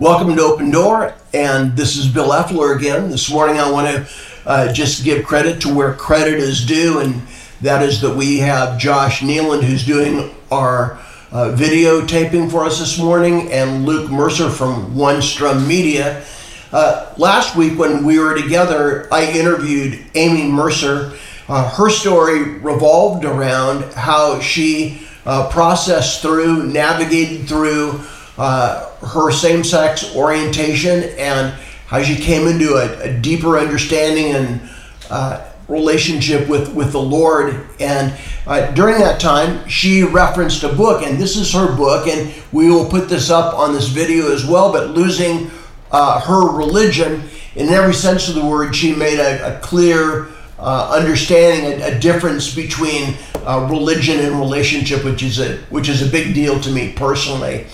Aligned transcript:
Welcome 0.00 0.34
to 0.36 0.42
Open 0.42 0.70
Door, 0.70 1.12
and 1.34 1.76
this 1.76 1.98
is 1.98 2.08
Bill 2.08 2.30
Effler 2.30 2.74
again. 2.74 3.10
This 3.10 3.30
morning 3.30 3.58
I 3.58 3.70
want 3.70 3.86
to 3.86 4.08
uh, 4.46 4.72
just 4.72 5.04
give 5.04 5.26
credit 5.26 5.60
to 5.60 5.74
where 5.74 5.92
credit 5.92 6.40
is 6.40 6.64
due, 6.64 7.00
and 7.00 7.20
that 7.60 7.82
is 7.82 8.00
that 8.00 8.16
we 8.16 8.38
have 8.38 8.78
Josh 8.78 9.20
Nealand 9.20 9.62
who's 9.62 9.84
doing 9.84 10.34
our 10.50 10.92
uh, 11.32 11.54
videotaping 11.54 12.50
for 12.50 12.64
us 12.64 12.78
this 12.78 12.98
morning, 12.98 13.52
and 13.52 13.84
Luke 13.84 14.10
Mercer 14.10 14.48
from 14.48 14.96
One 14.96 15.20
Strum 15.20 15.68
Media. 15.68 16.24
Uh, 16.72 17.12
last 17.18 17.54
week 17.54 17.78
when 17.78 18.02
we 18.02 18.18
were 18.18 18.34
together, 18.34 19.06
I 19.12 19.30
interviewed 19.30 20.02
Amy 20.14 20.50
Mercer. 20.50 21.12
Uh, 21.46 21.68
her 21.72 21.90
story 21.90 22.54
revolved 22.60 23.26
around 23.26 23.84
how 23.92 24.40
she 24.40 25.06
uh, 25.26 25.50
processed 25.50 26.22
through, 26.22 26.68
navigated 26.68 27.46
through 27.46 28.00
uh, 28.40 28.88
her 29.00 29.30
same 29.30 29.62
sex 29.62 30.16
orientation 30.16 31.02
and 31.18 31.52
how 31.86 32.02
she 32.02 32.16
came 32.16 32.48
into 32.48 32.72
a, 32.76 33.10
a 33.10 33.12
deeper 33.20 33.58
understanding 33.58 34.34
and 34.34 34.70
uh, 35.10 35.46
relationship 35.68 36.48
with, 36.48 36.74
with 36.74 36.92
the 36.92 37.00
Lord. 37.00 37.68
And 37.80 38.18
uh, 38.46 38.70
during 38.70 38.98
that 39.00 39.20
time, 39.20 39.68
she 39.68 40.04
referenced 40.04 40.62
a 40.62 40.72
book, 40.72 41.02
and 41.02 41.18
this 41.18 41.36
is 41.36 41.52
her 41.52 41.76
book, 41.76 42.06
and 42.06 42.32
we 42.50 42.70
will 42.70 42.88
put 42.88 43.10
this 43.10 43.28
up 43.28 43.52
on 43.52 43.74
this 43.74 43.88
video 43.88 44.32
as 44.32 44.46
well. 44.46 44.72
But 44.72 44.92
losing 44.92 45.50
uh, 45.92 46.20
her 46.20 46.56
religion, 46.56 47.24
in 47.56 47.68
every 47.68 47.92
sense 47.92 48.30
of 48.30 48.36
the 48.36 48.44
word, 48.44 48.74
she 48.74 48.94
made 48.94 49.18
a, 49.18 49.58
a 49.58 49.60
clear 49.60 50.28
uh, 50.58 50.90
understanding, 50.94 51.82
a, 51.82 51.94
a, 51.94 52.00
difference 52.00 52.54
between 52.54 53.16
uh, 53.46 53.68
religion 53.70 54.18
and 54.20 54.38
relationship, 54.38 55.04
which 55.04 55.22
is 55.22 55.38
a 55.40 55.56
which 55.70 55.90
is 55.90 56.06
a 56.06 56.10
big 56.10 56.34
deal 56.34 56.58
to 56.60 56.70
me 56.70 56.92
personally. 56.92 57.66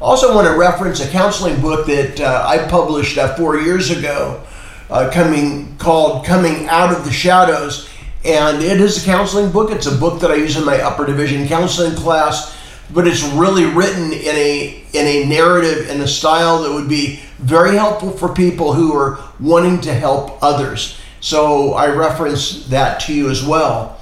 Also, 0.00 0.34
want 0.34 0.46
to 0.46 0.54
reference 0.54 1.04
a 1.04 1.10
counseling 1.10 1.60
book 1.60 1.86
that 1.86 2.20
uh, 2.20 2.46
I 2.46 2.66
published 2.68 3.18
uh, 3.18 3.34
four 3.36 3.58
years 3.58 3.90
ago, 3.90 4.42
uh, 4.88 5.10
coming 5.12 5.76
called 5.76 6.24
"Coming 6.24 6.68
Out 6.68 6.94
of 6.94 7.04
the 7.04 7.12
Shadows," 7.12 7.90
and 8.24 8.62
it 8.62 8.80
is 8.80 9.02
a 9.02 9.06
counseling 9.06 9.52
book. 9.52 9.70
It's 9.70 9.86
a 9.86 9.94
book 9.94 10.20
that 10.20 10.30
I 10.30 10.36
use 10.36 10.56
in 10.56 10.64
my 10.64 10.80
upper 10.80 11.04
division 11.04 11.46
counseling 11.46 11.94
class, 11.94 12.56
but 12.94 13.06
it's 13.06 13.22
really 13.22 13.66
written 13.66 14.12
in 14.12 14.36
a 14.36 14.84
in 14.94 15.06
a 15.06 15.26
narrative 15.26 15.90
in 15.90 16.00
a 16.00 16.08
style 16.08 16.62
that 16.62 16.72
would 16.72 16.88
be 16.88 17.20
very 17.38 17.76
helpful 17.76 18.10
for 18.10 18.34
people 18.34 18.72
who 18.72 18.96
are 18.96 19.18
wanting 19.38 19.80
to 19.82 19.92
help 19.92 20.42
others. 20.42 20.98
So 21.20 21.74
I 21.74 21.88
reference 21.88 22.66
that 22.68 23.00
to 23.00 23.12
you 23.12 23.28
as 23.28 23.44
well. 23.44 23.99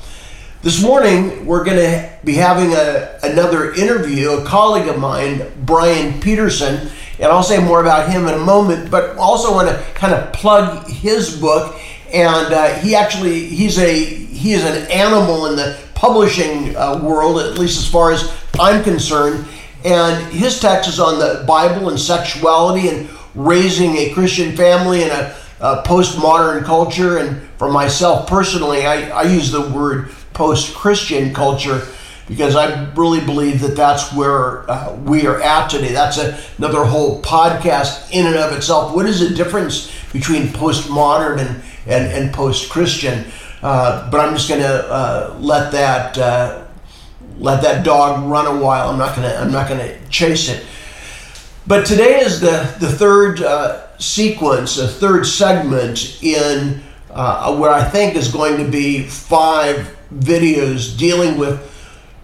This 0.61 0.83
morning, 0.83 1.47
we're 1.47 1.62
going 1.62 1.77
to 1.77 2.11
be 2.25 2.34
having 2.34 2.73
a, 2.73 3.17
another 3.23 3.73
interview, 3.75 4.31
a 4.31 4.45
colleague 4.45 4.89
of 4.89 4.98
mine, 4.98 5.42
Brian 5.64 6.20
Peterson, 6.20 6.91
and 7.20 7.27
I'll 7.27 7.45
say 7.45 7.62
more 7.62 7.81
about 7.81 8.11
him 8.11 8.27
in 8.27 8.34
a 8.34 8.39
moment, 8.39 8.91
but 8.91 9.17
also 9.19 9.53
want 9.53 9.69
to 9.69 9.81
kind 9.95 10.12
of 10.12 10.33
plug 10.33 10.89
his 10.89 11.41
book. 11.41 11.81
And 12.12 12.53
uh, 12.53 12.75
he 12.81 12.97
actually, 12.97 13.45
he's 13.45 13.79
a, 13.79 14.05
he 14.05 14.53
is 14.53 14.64
an 14.64 14.91
animal 14.91 15.47
in 15.47 15.55
the 15.55 15.79
publishing 15.95 16.75
uh, 16.75 16.98
world, 17.05 17.39
at 17.39 17.56
least 17.56 17.79
as 17.79 17.89
far 17.89 18.11
as 18.11 18.29
I'm 18.59 18.83
concerned. 18.83 19.47
And 19.84 20.27
his 20.33 20.59
text 20.59 20.89
is 20.89 20.98
on 20.98 21.20
the 21.20 21.45
Bible 21.47 21.89
and 21.89 22.01
sexuality 22.01 22.89
and 22.89 23.09
raising 23.36 23.97
a 23.97 24.12
Christian 24.12 24.56
family 24.56 25.05
in 25.05 25.11
a, 25.11 25.36
a 25.61 25.83
postmodern 25.84 26.64
culture. 26.64 27.19
And 27.19 27.48
for 27.59 27.70
myself 27.70 28.27
personally, 28.29 28.86
I, 28.86 29.11
I 29.11 29.23
use 29.23 29.53
the 29.53 29.61
word 29.61 30.11
post 30.39 30.72
Christian 30.72 31.34
culture 31.34 31.84
because 32.28 32.55
I 32.55 32.89
really 32.92 33.20
believe 33.20 33.61
that 33.62 33.75
that's 33.75 34.12
where 34.12 34.70
uh, 34.70 34.95
we 34.95 35.27
are 35.27 35.42
at 35.42 35.69
today. 35.69 35.92
That's 35.92 36.17
a, 36.17 36.39
another 36.58 36.84
whole 36.84 37.20
podcast 37.23 38.12
in 38.12 38.24
and 38.24 38.36
of 38.36 38.52
itself. 38.52 38.95
What 38.95 39.07
is 39.07 39.18
the 39.18 39.35
difference 39.35 39.90
between 40.12 40.46
postmodern 40.46 41.40
and, 41.40 41.62
and, 41.86 42.12
and 42.12 42.33
post 42.33 42.70
Christian? 42.70 43.24
Uh, 43.62 44.08
but 44.12 44.20
I'm 44.20 44.35
just 44.35 44.48
going 44.48 44.61
to 44.61 44.89
uh, 44.89 45.36
let 45.40 45.73
that 45.73 46.17
uh, 46.17 46.67
let 47.39 47.61
that 47.62 47.85
dog 47.85 48.24
run 48.30 48.46
a 48.46 48.62
while. 48.62 48.91
I'm 48.91 48.98
not 48.98 49.17
going 49.17 49.29
to 49.29 49.36
I'm 49.41 49.51
not 49.51 49.68
going 49.68 49.80
to 49.80 50.08
chase 50.08 50.48
it. 50.48 50.64
But 51.67 51.85
today 51.85 52.20
is 52.20 52.41
the 52.41 52.73
the 52.79 52.92
third 52.92 53.42
uh, 53.42 53.96
sequence, 53.98 54.77
the 54.77 54.86
third 54.86 55.27
segment 55.27 56.23
in 56.23 56.80
uh, 57.11 57.57
what 57.57 57.73
I 57.73 57.83
think 57.89 58.14
is 58.14 58.30
going 58.30 58.64
to 58.64 58.70
be 58.70 59.02
five 59.02 59.98
videos 60.13 60.96
dealing 60.96 61.39
with 61.39 61.74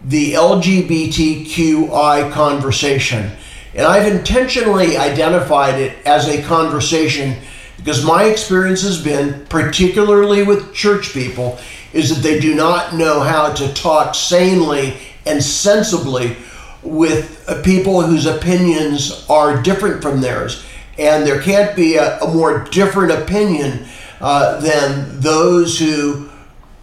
the 0.05 0.33
LGBTQI 0.34 2.31
conversation. 2.33 3.31
And 3.75 3.87
I've 3.87 4.12
intentionally 4.12 4.97
identified 4.97 5.81
it 5.81 5.97
as 6.06 6.28
a 6.28 6.43
conversation 6.43 7.37
because 7.77 8.05
my 8.05 8.25
experience 8.25 8.83
has 8.83 9.03
been, 9.03 9.47
particularly 9.47 10.43
with 10.43 10.73
church 10.73 11.12
people, 11.12 11.59
is 11.93 12.15
that 12.15 12.23
they 12.23 12.41
do 12.41 12.55
not 12.55 12.94
know 12.94 13.21
how 13.21 13.53
to 13.53 13.73
talk 13.75 14.15
sanely 14.15 14.97
and 15.27 15.43
sensibly 15.43 16.37
with 16.83 17.47
people 17.65 18.03
whose 18.03 18.27
opinions 18.27 19.27
are 19.28 19.62
different 19.62 20.03
from 20.03 20.21
theirs. 20.21 20.65
And 20.99 21.27
there 21.27 21.41
can't 21.41 21.75
be 21.75 21.97
a, 21.97 22.21
a 22.21 22.33
more 22.33 22.65
different 22.65 23.12
opinion 23.12 23.87
uh, 24.21 24.61
than 24.61 25.21
those 25.21 25.78
who 25.78 26.28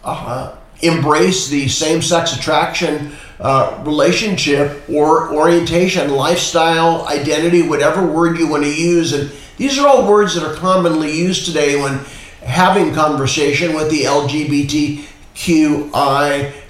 uh, 0.04 0.56
embrace 0.82 1.48
the 1.48 1.68
same 1.68 2.02
sex 2.02 2.36
attraction 2.36 3.12
uh, 3.42 3.82
relationship 3.84 4.88
or 4.88 5.34
orientation, 5.34 6.12
lifestyle, 6.12 7.06
identity, 7.08 7.62
whatever 7.62 8.06
word 8.06 8.38
you 8.38 8.46
want 8.46 8.62
to 8.62 8.72
use. 8.72 9.12
And 9.12 9.32
these 9.56 9.78
are 9.80 9.88
all 9.88 10.08
words 10.08 10.34
that 10.36 10.44
are 10.44 10.54
commonly 10.54 11.10
used 11.16 11.46
today 11.46 11.74
when 11.80 11.98
having 12.44 12.94
conversation 12.94 13.74
with 13.74 13.90
the 13.90 14.02
LGBTQI 14.04 15.02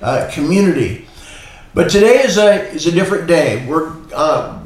uh, 0.01 0.31
community. 0.33 1.07
But 1.75 1.91
today 1.91 2.23
is 2.23 2.39
a 2.39 2.69
is 2.71 2.87
a 2.87 2.93
different 2.93 3.27
day. 3.27 3.67
We're 3.67 3.95
uh, 4.15 4.59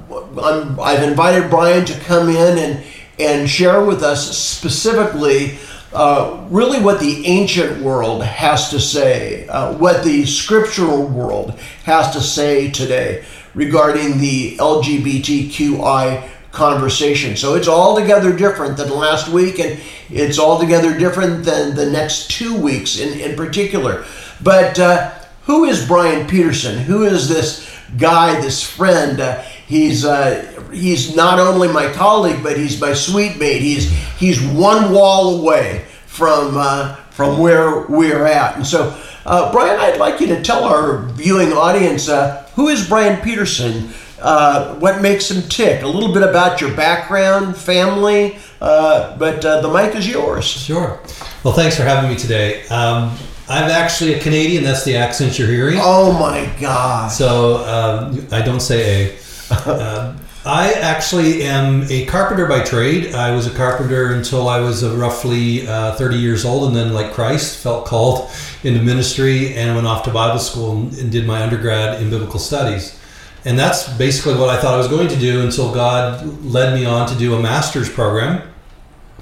i 0.81 0.93
have 0.95 1.09
invited 1.09 1.51
Brian 1.51 1.85
to 1.87 1.99
come 2.01 2.29
in 2.29 2.59
and 2.59 2.85
and 3.19 3.49
share 3.49 3.85
with 3.85 4.03
us 4.03 4.37
specifically 4.37 5.59
uh, 5.97 6.47
really 6.51 6.79
what 6.79 7.01
the 7.01 7.27
ancient 7.27 7.83
world 7.83 8.23
has 8.23 8.69
to 8.69 8.79
say, 8.79 9.49
uh, 9.49 9.73
what 9.79 10.05
the 10.05 10.27
scriptural 10.27 11.07
world 11.07 11.59
has 11.85 12.13
to 12.13 12.21
say 12.21 12.71
today 12.71 13.25
regarding 13.55 14.19
the 14.19 14.59
LGBTQI 14.59 16.29
conversation. 16.53 17.35
So 17.35 17.55
it's 17.55 17.67
altogether 17.67 18.37
different 18.37 18.77
than 18.77 18.91
last 18.91 19.29
week, 19.29 19.59
and 19.59 19.81
it's 20.11 20.39
altogether 20.39 20.99
different 20.99 21.47
than 21.47 21.75
the 21.75 21.91
next 21.91 22.31
two 22.31 22.55
weeks 22.61 22.99
in, 22.99 23.19
in 23.19 23.35
particular. 23.35 24.05
But 24.43 24.79
uh, 24.79 25.13
who 25.45 25.65
is 25.65 25.89
Brian 25.89 26.27
Peterson? 26.27 26.77
Who 26.77 27.05
is 27.05 27.27
this 27.27 27.75
guy, 27.97 28.39
this 28.43 28.63
friend? 28.63 29.19
Uh, 29.19 29.43
he's 29.67 30.05
uh, 30.05 30.69
he's 30.73 31.15
not 31.15 31.39
only 31.39 31.69
my 31.69 31.93
colleague, 31.93 32.43
but 32.43 32.57
he's 32.57 32.81
my 32.81 32.93
suite 32.93 33.39
mate. 33.39 33.63
He's 33.63 33.91
he's 34.19 34.41
one 34.41 34.93
wall 34.93 35.41
away 35.41 35.85
from 36.07 36.57
uh, 36.57 36.97
from 37.11 37.39
where 37.39 37.87
we're 37.87 38.27
at. 38.27 38.57
And 38.57 38.67
so, 38.67 38.99
uh, 39.25 39.51
Brian, 39.53 39.81
I'd 39.81 39.99
like 39.99 40.21
you 40.21 40.27
to 40.29 40.43
tell 40.43 40.65
our 40.65 41.03
viewing 41.13 41.53
audience 41.53 42.09
uh, 42.09 42.49
who 42.55 42.69
is 42.69 42.89
Brian 42.89 43.21
Peterson. 43.23 43.91
Uh, 44.21 44.75
what 44.77 45.03
makes 45.03 45.31
him 45.31 45.47
tick? 45.49 45.83
A 45.83 45.87
little 45.87 46.13
bit 46.13 46.23
about 46.23 46.61
your 46.61 46.75
background, 46.75 47.57
family, 47.57 48.39
uh, 48.63 49.17
but 49.19 49.45
uh, 49.45 49.61
the 49.61 49.69
mic 49.69 49.95
is 49.95 50.09
yours. 50.09 50.47
Sure. 50.47 51.01
Well, 51.45 51.53
thanks 51.53 51.77
for 51.77 51.83
having 51.83 52.11
me 52.11 52.17
today. 52.17 52.67
Um, 52.69 53.17
I'm 53.49 53.71
actually 53.71 54.15
a 54.15 54.21
Canadian. 54.21 54.65
That's 54.65 54.85
the 54.85 54.97
accent 54.97 55.39
you're 55.39 55.49
hearing. 55.49 55.79
Oh 55.81 56.13
my 56.19 56.51
God! 56.61 57.09
So 57.09 57.59
um, 57.67 58.27
I 58.33 58.43
don't 58.43 58.61
say 58.61 59.11
a. 59.13 59.26
Uh, 59.51 60.17
I 60.45 60.73
actually 60.75 61.43
am 61.43 61.91
a 61.91 62.07
carpenter 62.07 62.47
by 62.47 62.63
trade. 62.63 63.15
I 63.15 63.35
was 63.35 63.47
a 63.47 63.51
carpenter 63.57 64.15
until 64.15 64.49
I 64.49 64.61
was 64.61 64.85
uh, 64.85 64.95
roughly 64.97 65.67
uh, 65.67 65.97
30 65.97 66.17
years 66.17 66.45
old, 66.45 66.69
and 66.69 66.77
then, 66.77 66.95
like 66.95 67.13
Christ, 67.13 67.63
felt 67.63 67.87
called 67.87 68.31
into 68.63 68.81
ministry 68.81 69.55
and 69.55 69.75
went 69.75 69.87
off 69.87 70.05
to 70.05 70.11
Bible 70.11 70.39
school 70.39 70.73
and, 70.73 70.97
and 70.99 71.11
did 71.11 71.27
my 71.27 71.43
undergrad 71.43 72.01
in 72.01 72.11
biblical 72.11 72.39
studies. 72.39 72.99
And 73.45 73.59
that's 73.59 73.93
basically 73.97 74.35
what 74.35 74.49
I 74.49 74.61
thought 74.61 74.75
I 74.75 74.79
was 74.79 74.89
going 74.89 75.09
to 75.09 75.17
do 75.17 75.43
until 75.43 75.73
God 75.73 76.45
led 76.45 76.75
me 76.75 76.85
on 76.85 77.09
to 77.09 77.15
do 77.17 77.35
a 77.35 77.43
master's 77.43 77.89
program. 77.89 78.49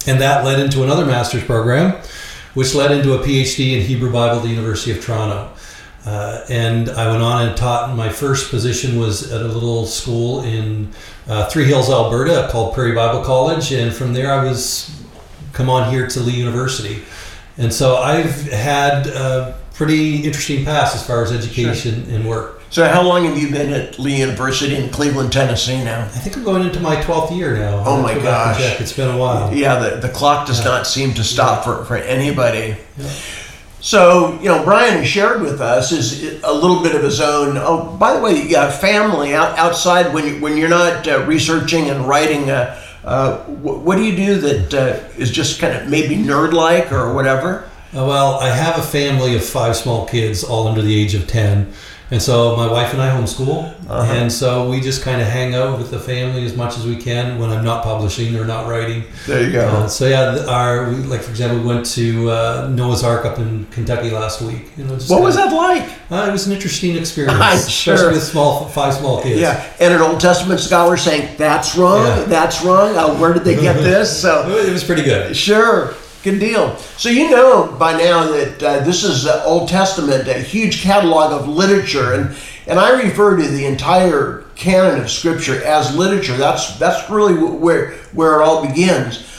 And 0.06 0.20
that 0.20 0.44
led 0.44 0.60
into 0.60 0.82
another 0.82 1.06
master's 1.06 1.44
program 1.44 2.02
which 2.54 2.74
led 2.74 2.92
into 2.92 3.14
a 3.14 3.18
PhD 3.18 3.76
in 3.76 3.82
Hebrew 3.82 4.12
Bible 4.12 4.36
at 4.38 4.42
the 4.42 4.48
University 4.48 4.92
of 4.92 5.04
Toronto. 5.04 5.50
Uh, 6.06 6.44
and 6.50 6.90
I 6.90 7.10
went 7.10 7.22
on 7.22 7.48
and 7.48 7.56
taught. 7.56 7.96
My 7.96 8.10
first 8.10 8.50
position 8.50 8.98
was 8.98 9.32
at 9.32 9.40
a 9.40 9.48
little 9.48 9.86
school 9.86 10.42
in 10.42 10.90
uh, 11.26 11.48
Three 11.48 11.64
Hills, 11.64 11.88
Alberta, 11.88 12.48
called 12.50 12.74
Prairie 12.74 12.94
Bible 12.94 13.22
College, 13.24 13.72
and 13.72 13.92
from 13.92 14.12
there 14.12 14.32
I 14.32 14.44
was 14.44 14.90
come 15.54 15.70
on 15.70 15.90
here 15.90 16.06
to 16.08 16.20
Lee 16.20 16.32
University. 16.34 17.02
And 17.56 17.72
so 17.72 17.96
I've 17.96 18.42
had 18.50 19.06
a 19.06 19.58
pretty 19.74 20.16
interesting 20.24 20.64
past 20.64 20.94
as 20.94 21.06
far 21.06 21.22
as 21.22 21.32
education 21.32 22.04
and 22.10 22.28
work. 22.28 22.60
So, 22.70 22.84
how 22.88 23.02
long 23.02 23.24
have 23.24 23.38
you 23.38 23.52
been 23.52 23.72
at 23.72 24.00
Lee 24.00 24.18
University 24.18 24.74
in 24.74 24.90
Cleveland, 24.90 25.32
Tennessee 25.32 25.82
now? 25.84 26.02
I 26.02 26.08
think 26.08 26.36
I'm 26.36 26.42
going 26.42 26.64
into 26.66 26.80
my 26.80 26.96
12th 26.96 27.36
year 27.36 27.56
now. 27.56 27.84
Oh 27.86 28.02
my 28.02 28.10
have 28.12 28.18
to 28.18 28.24
go 28.24 28.30
back 28.30 28.56
and 28.60 28.64
gosh. 28.72 28.80
It's 28.80 28.92
been 28.92 29.14
a 29.14 29.16
while. 29.16 29.54
Yeah, 29.54 29.78
the, 29.78 29.96
the 30.00 30.08
clock 30.08 30.48
does 30.48 30.58
Yeah. 30.58 30.64
not 30.72 30.86
seem 30.88 31.14
to 31.14 31.22
stop 31.22 31.62
for, 31.64 31.84
for 31.84 31.96
anybody. 31.96 32.76
Yeah. 32.98 33.12
So, 33.84 34.38
you 34.40 34.46
know, 34.46 34.64
Brian 34.64 34.96
has 34.96 35.06
shared 35.06 35.42
with 35.42 35.60
us 35.60 35.92
is 35.92 36.42
a 36.42 36.50
little 36.50 36.82
bit 36.82 36.94
of 36.94 37.02
his 37.02 37.20
own. 37.20 37.58
Oh, 37.58 37.94
by 37.98 38.14
the 38.14 38.22
way, 38.22 38.42
you 38.42 38.50
got 38.50 38.72
family 38.72 39.34
out, 39.34 39.58
outside 39.58 40.14
when, 40.14 40.26
you, 40.26 40.40
when 40.40 40.56
you're 40.56 40.70
not 40.70 41.06
uh, 41.06 41.22
researching 41.26 41.90
and 41.90 42.08
writing. 42.08 42.48
Uh, 42.48 42.80
uh, 43.04 43.40
wh- 43.40 43.84
what 43.84 43.96
do 43.96 44.04
you 44.04 44.16
do 44.16 44.40
that 44.40 44.72
uh, 44.72 45.08
is 45.18 45.30
just 45.30 45.60
kind 45.60 45.76
of 45.76 45.86
maybe 45.86 46.16
nerd 46.16 46.54
like 46.54 46.92
or 46.92 47.12
whatever? 47.12 47.68
Uh, 47.94 48.06
well, 48.06 48.40
I 48.40 48.48
have 48.48 48.78
a 48.78 48.82
family 48.82 49.36
of 49.36 49.44
five 49.44 49.76
small 49.76 50.06
kids, 50.06 50.42
all 50.42 50.66
under 50.66 50.80
the 50.80 50.98
age 50.98 51.14
of 51.14 51.26
10. 51.26 51.70
And 52.10 52.20
so 52.20 52.54
my 52.56 52.70
wife 52.70 52.92
and 52.92 53.00
I 53.02 53.08
homeschool. 53.10 53.74
Uh-huh. 53.88 54.12
And 54.12 54.30
so 54.30 54.68
we 54.70 54.80
just 54.80 55.02
kind 55.02 55.20
of 55.20 55.26
hang 55.26 55.54
out 55.54 55.78
with 55.78 55.90
the 55.90 55.98
family 55.98 56.44
as 56.44 56.54
much 56.56 56.76
as 56.76 56.86
we 56.86 56.96
can 56.96 57.38
when 57.38 57.50
I'm 57.50 57.64
not 57.64 57.82
publishing 57.82 58.36
or 58.36 58.44
not 58.44 58.68
writing. 58.68 59.04
There 59.26 59.42
you 59.42 59.52
go. 59.52 59.66
Uh, 59.66 59.86
so 59.88 60.06
yeah, 60.06 60.44
our 60.48 60.90
we, 60.90 60.96
like 60.96 61.22
for 61.22 61.30
example, 61.30 61.58
we 61.60 61.66
went 61.66 61.86
to 61.86 62.30
uh, 62.30 62.68
Noah's 62.70 63.02
Ark 63.02 63.24
up 63.24 63.38
in 63.38 63.64
Kentucky 63.66 64.10
last 64.10 64.42
week. 64.42 64.68
You 64.76 64.84
know, 64.84 64.94
what 65.08 65.22
was 65.22 65.36
kinda- 65.36 65.50
that 65.50 65.56
like? 65.56 65.90
Uh, 66.10 66.28
it 66.28 66.32
was 66.32 66.46
an 66.46 66.52
interesting 66.52 66.94
experience, 66.96 67.38
I'm 67.40 67.56
especially 67.56 67.96
sure. 67.98 68.12
with 68.12 68.22
small 68.22 68.68
five 68.68 68.94
small 68.94 69.22
kids. 69.22 69.40
Yeah, 69.40 69.64
and 69.80 69.92
an 69.94 70.00
Old 70.02 70.20
Testament 70.20 70.60
scholar 70.60 70.96
saying 70.98 71.36
that's 71.38 71.74
wrong, 71.76 72.04
Yeah. 72.06 72.24
that's 72.24 72.62
wrong. 72.62 72.96
Uh, 72.96 73.14
where 73.16 73.32
did 73.32 73.44
they 73.44 73.56
get 73.56 73.76
this? 73.76 74.20
So 74.24 74.48
It 74.56 74.72
was 74.72 74.84
pretty 74.84 75.02
good. 75.02 75.34
Sure, 75.36 75.94
good 76.24 76.40
deal. 76.40 76.74
So 76.96 77.10
you 77.10 77.30
know 77.30 77.76
by 77.78 77.92
now 77.96 78.24
that 78.32 78.62
uh, 78.62 78.80
this 78.80 79.04
is 79.04 79.26
uh, 79.26 79.44
Old 79.44 79.68
Testament, 79.68 80.26
a 80.26 80.40
huge 80.40 80.82
catalog 80.82 81.32
of 81.32 81.46
literature, 81.46 82.14
and 82.14 82.34
and 82.66 82.80
I 82.80 83.02
refer 83.02 83.36
to 83.36 83.46
the 83.46 83.66
entire 83.66 84.44
canon 84.56 85.02
of 85.02 85.10
Scripture 85.10 85.62
as 85.62 85.94
literature. 85.94 86.36
That's 86.36 86.78
that's 86.78 87.08
really 87.10 87.34
where 87.34 87.92
where 88.12 88.40
it 88.40 88.44
all 88.44 88.66
begins. 88.66 89.30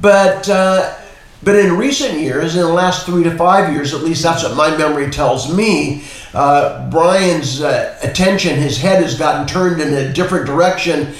But 0.00 0.48
uh, 0.48 0.98
but 1.42 1.56
in 1.56 1.76
recent 1.76 2.18
years, 2.18 2.56
in 2.56 2.62
the 2.62 2.72
last 2.72 3.04
three 3.04 3.22
to 3.24 3.36
five 3.36 3.74
years, 3.74 3.92
at 3.92 4.00
least 4.00 4.22
that's 4.22 4.42
what 4.42 4.56
my 4.56 4.74
memory 4.74 5.10
tells 5.10 5.54
me, 5.54 6.04
uh, 6.32 6.88
Brian's 6.88 7.60
uh, 7.60 7.98
attention, 8.02 8.56
his 8.56 8.78
head 8.78 9.02
has 9.02 9.18
gotten 9.18 9.46
turned 9.46 9.82
in 9.82 9.92
a 9.92 10.10
different 10.10 10.46
direction, 10.46 11.12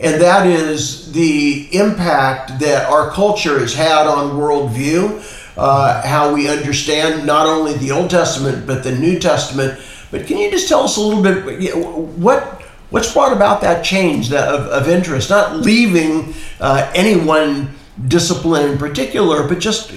and 0.00 0.20
that 0.20 0.46
is 0.46 1.12
the 1.12 1.68
impact 1.76 2.58
that 2.60 2.88
our 2.90 3.10
culture 3.10 3.58
has 3.58 3.74
had 3.74 4.06
on 4.06 4.30
worldview, 4.30 5.22
uh, 5.56 6.02
how 6.06 6.32
we 6.32 6.48
understand 6.48 7.26
not 7.26 7.46
only 7.46 7.74
the 7.74 7.90
Old 7.90 8.10
Testament 8.10 8.66
but 8.66 8.82
the 8.82 8.92
New 8.92 9.18
Testament. 9.18 9.78
But 10.10 10.26
can 10.26 10.38
you 10.38 10.50
just 10.50 10.68
tell 10.68 10.80
us 10.80 10.96
a 10.96 11.00
little 11.00 11.22
bit 11.22 11.74
what 12.16 12.62
what's 12.90 13.12
brought 13.12 13.32
about 13.32 13.60
that 13.60 13.84
change 13.84 14.32
of, 14.32 14.66
of 14.66 14.88
interest? 14.88 15.30
Not 15.30 15.56
leaving 15.56 16.34
uh, 16.60 16.90
any 16.94 17.20
one 17.20 17.74
discipline 18.08 18.72
in 18.72 18.78
particular, 18.78 19.46
but 19.46 19.58
just 19.58 19.90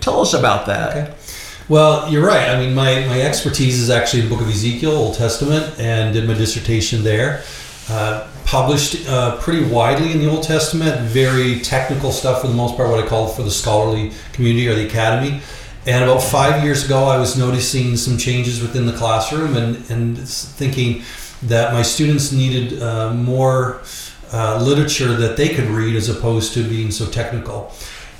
tell 0.00 0.20
us 0.20 0.34
about 0.34 0.66
that. 0.66 0.96
Okay. 0.96 1.14
Well, 1.68 2.10
you're 2.10 2.24
right. 2.24 2.48
I 2.48 2.58
mean, 2.58 2.74
my, 2.74 3.06
my 3.06 3.20
expertise 3.20 3.78
is 3.78 3.90
actually 3.90 4.22
the 4.22 4.30
book 4.30 4.40
of 4.40 4.48
Ezekiel, 4.48 4.92
Old 4.92 5.16
Testament, 5.16 5.78
and 5.78 6.14
did 6.14 6.26
my 6.26 6.32
dissertation 6.32 7.04
there. 7.04 7.42
Uh, 7.90 8.26
published 8.48 9.06
uh, 9.06 9.36
pretty 9.36 9.62
widely 9.62 10.10
in 10.10 10.20
the 10.20 10.26
Old 10.26 10.42
Testament, 10.42 10.98
very 11.02 11.60
technical 11.60 12.10
stuff 12.10 12.40
for 12.40 12.46
the 12.46 12.54
most 12.54 12.76
part, 12.76 12.88
what 12.88 12.98
I 12.98 13.06
call 13.06 13.28
for 13.28 13.42
the 13.42 13.50
scholarly 13.50 14.12
community 14.32 14.66
or 14.68 14.74
the 14.74 14.86
academy. 14.86 15.42
And 15.86 16.02
about 16.02 16.22
five 16.22 16.64
years 16.64 16.82
ago, 16.82 17.04
I 17.04 17.18
was 17.18 17.36
noticing 17.36 17.94
some 17.98 18.16
changes 18.16 18.62
within 18.62 18.86
the 18.86 18.94
classroom 18.94 19.54
and, 19.54 19.90
and 19.90 20.18
thinking 20.26 21.02
that 21.42 21.74
my 21.74 21.82
students 21.82 22.32
needed 22.32 22.82
uh, 22.82 23.12
more 23.12 23.82
uh, 24.32 24.62
literature 24.62 25.14
that 25.14 25.36
they 25.36 25.50
could 25.50 25.66
read 25.66 25.94
as 25.94 26.08
opposed 26.08 26.54
to 26.54 26.66
being 26.66 26.90
so 26.90 27.04
technical. 27.04 27.70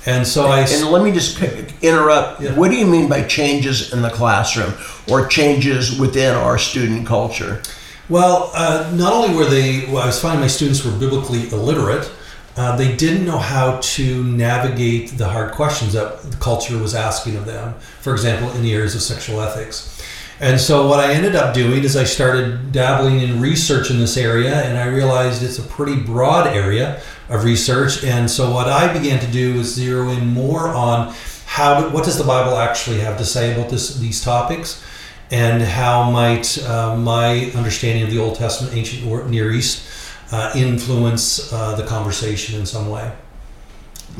And 0.05 0.27
so 0.27 0.45
I. 0.45 0.59
And 0.59 0.91
let 0.91 1.03
me 1.03 1.11
just 1.11 1.39
pick- 1.39 1.73
interrupt. 1.81 2.41
Yeah. 2.41 2.55
What 2.55 2.69
do 2.69 2.77
you 2.77 2.85
mean 2.85 3.09
by 3.09 3.23
changes 3.23 3.91
in 3.93 4.03
the 4.03 4.09
classroom 4.11 4.73
or 5.11 5.27
changes 5.27 5.99
within 5.99 6.35
our 6.35 6.59
student 6.59 7.07
culture? 7.07 7.63
Well, 8.09 8.49
uh, 8.55 8.91
not 8.95 9.13
only 9.13 9.35
were 9.35 9.45
they, 9.45 9.85
well, 9.85 9.99
I 9.99 10.07
was 10.07 10.19
finding 10.19 10.41
my 10.41 10.47
students 10.47 10.83
were 10.83 10.91
biblically 10.91 11.47
illiterate, 11.49 12.11
uh, 12.57 12.75
they 12.75 12.95
didn't 12.95 13.23
know 13.23 13.37
how 13.37 13.79
to 13.81 14.23
navigate 14.23 15.17
the 15.17 15.29
hard 15.29 15.53
questions 15.53 15.93
that 15.93 16.23
the 16.23 16.37
culture 16.37 16.77
was 16.77 16.95
asking 16.95 17.35
of 17.37 17.45
them. 17.45 17.75
For 18.01 18.11
example, 18.11 18.51
in 18.51 18.63
the 18.63 18.73
areas 18.73 18.95
of 18.95 19.01
sexual 19.01 19.39
ethics. 19.41 20.01
And 20.41 20.59
so, 20.59 20.87
what 20.87 20.99
I 20.99 21.13
ended 21.13 21.35
up 21.35 21.53
doing 21.53 21.83
is 21.83 21.95
I 21.95 22.05
started 22.05 22.71
dabbling 22.71 23.19
in 23.19 23.41
research 23.41 23.91
in 23.91 23.99
this 23.99 24.17
area, 24.17 24.55
and 24.63 24.77
I 24.77 24.87
realized 24.87 25.43
it's 25.43 25.59
a 25.59 25.63
pretty 25.63 25.97
broad 25.97 26.47
area 26.47 27.01
of 27.27 27.43
research. 27.43 28.03
And 28.03 28.29
so, 28.29 28.51
what 28.51 28.67
I 28.67 28.91
began 28.91 29.19
to 29.19 29.27
do 29.27 29.55
was 29.55 29.73
zero 29.73 30.09
in 30.09 30.27
more 30.27 30.69
on 30.69 31.13
how, 31.45 31.89
what 31.89 32.05
does 32.05 32.17
the 32.17 32.23
Bible 32.23 32.57
actually 32.57 32.99
have 32.99 33.17
to 33.17 33.25
say 33.25 33.53
about 33.53 33.69
this, 33.69 33.95
these 33.95 34.23
topics, 34.23 34.83
and 35.31 35.61
how 35.61 36.09
might 36.09 36.61
uh, 36.63 36.95
my 36.95 37.51
understanding 37.55 38.03
of 38.03 38.11
the 38.11 38.19
Old 38.19 38.35
Testament, 38.35 38.75
ancient 38.75 39.29
Near 39.29 39.51
East, 39.51 39.87
uh, 40.31 40.51
influence 40.55 41.51
uh, 41.53 41.75
the 41.75 41.85
conversation 41.85 42.59
in 42.59 42.65
some 42.65 42.89
way. 42.89 43.11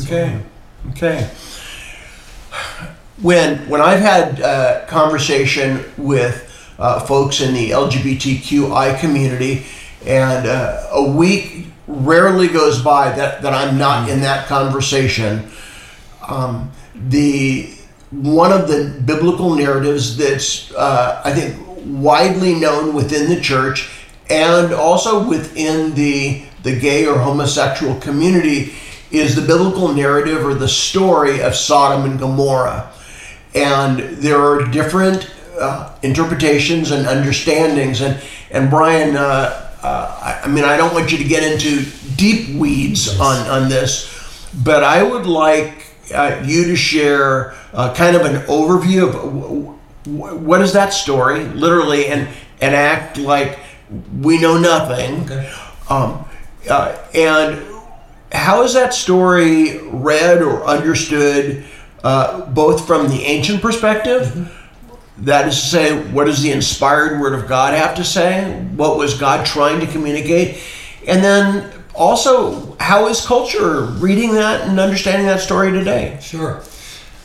Okay. 0.02 0.40
Okay. 0.92 1.30
When 3.22 3.68
when 3.68 3.82
I've 3.82 4.00
had 4.00 4.42
uh, 4.42 4.86
conversation 4.86 5.84
with 5.98 6.46
uh, 6.80 7.02
folks 7.02 7.42
in 7.42 7.54
the 7.54 7.72
LGBTQI 7.72 9.00
community, 9.00 9.66
and 10.06 10.48
uh, 10.48 10.88
a 10.92 11.04
week 11.04 11.68
rarely 11.88 12.48
goes 12.48 12.82
by 12.82 13.12
that, 13.12 13.42
that 13.42 13.54
I'm 13.54 13.78
not 13.78 14.10
in 14.10 14.22
that 14.22 14.48
conversation. 14.48 15.50
Um, 16.28 16.72
the 16.96 17.76
one 18.12 18.52
of 18.52 18.68
the 18.68 19.02
biblical 19.06 19.56
narratives 19.56 20.18
that's 20.18 20.74
uh, 20.74 21.22
I 21.24 21.32
think 21.32 21.56
widely 21.86 22.56
known 22.56 22.94
within 22.94 23.30
the 23.30 23.40
church 23.40 23.90
and 24.30 24.74
also 24.74 25.28
within 25.28 25.94
the 25.96 26.44
the 26.64 26.78
gay 26.78 27.06
or 27.06 27.20
homosexual 27.20 28.00
community 28.00 28.74
is 29.12 29.36
the 29.36 29.42
biblical 29.42 29.88
narrative 29.94 30.46
or 30.46 30.54
the 30.54 30.68
story 30.68 31.42
of 31.42 31.56
Sodom 31.56 32.10
and 32.10 32.20
Gomorrah. 32.20 32.92
And 33.56 34.00
there 34.18 34.40
are 34.40 34.66
different 34.66 35.32
uh, 35.60 35.96
interpretations 36.04 36.92
and 36.92 37.08
understandings. 37.08 38.02
And, 38.02 38.22
and 38.52 38.70
Brian, 38.70 39.16
uh, 39.16 39.72
uh, 39.82 40.20
I, 40.22 40.42
I 40.44 40.48
mean, 40.48 40.64
I 40.64 40.78
don't 40.78 40.94
want 40.94 41.12
you 41.12 41.18
to 41.18 41.24
get 41.24 41.44
into 41.44 41.90
deep 42.16 42.56
weeds 42.56 43.20
on, 43.20 43.48
on 43.48 43.70
this, 43.70 44.52
but 44.64 44.84
I 44.84 45.02
would 45.02 45.26
like 45.26 45.88
uh, 46.14 46.42
you 46.46 46.66
to 46.66 46.76
share 46.76 47.54
uh, 47.74 47.94
kind 47.94 48.16
of 48.16 48.24
an 48.24 48.42
overview 48.48 49.08
of 49.08 49.14
w- 49.14 49.78
w- 50.06 50.36
what 50.38 50.62
is 50.62 50.74
that 50.74 50.94
story, 50.94 51.46
literally, 51.46 52.08
and, 52.08 52.28
and 52.62 52.76
act 52.76 53.18
like 53.18 53.60
we 54.22 54.40
know 54.40 54.58
nothing. 54.58 55.24
Okay. 55.24 55.54
Um, 55.90 56.26
uh, 56.70 56.98
and 57.14 57.66
how 58.32 58.64
is 58.64 58.74
that 58.74 58.94
story 58.94 59.80
read 59.88 60.42
or 60.42 60.64
understood, 60.66 61.66
uh, 62.04 62.46
both 62.52 62.86
from 62.86 63.08
the 63.08 63.24
ancient 63.24 63.62
perspective? 63.62 64.56
That 65.20 65.48
is 65.48 65.60
to 65.60 65.66
say, 65.66 66.12
what 66.12 66.26
does 66.26 66.42
the 66.42 66.52
inspired 66.52 67.20
word 67.20 67.34
of 67.34 67.48
God 67.48 67.74
have 67.74 67.96
to 67.96 68.06
say? 68.06 68.62
What 68.76 68.98
was 68.98 69.20
God 69.20 69.46
trying 69.46 69.80
to 69.82 69.88
communicate? 69.88 70.62
And 71.08 71.24
then 71.24 71.79
also, 71.96 72.76
how 72.80 73.08
is 73.08 73.26
culture 73.26 73.82
reading 73.82 74.34
that 74.36 74.68
and 74.68 74.80
understanding 74.80 75.28
that 75.28 75.42
story 75.42 75.72
today? 75.72 76.18
Sure. 76.22 76.62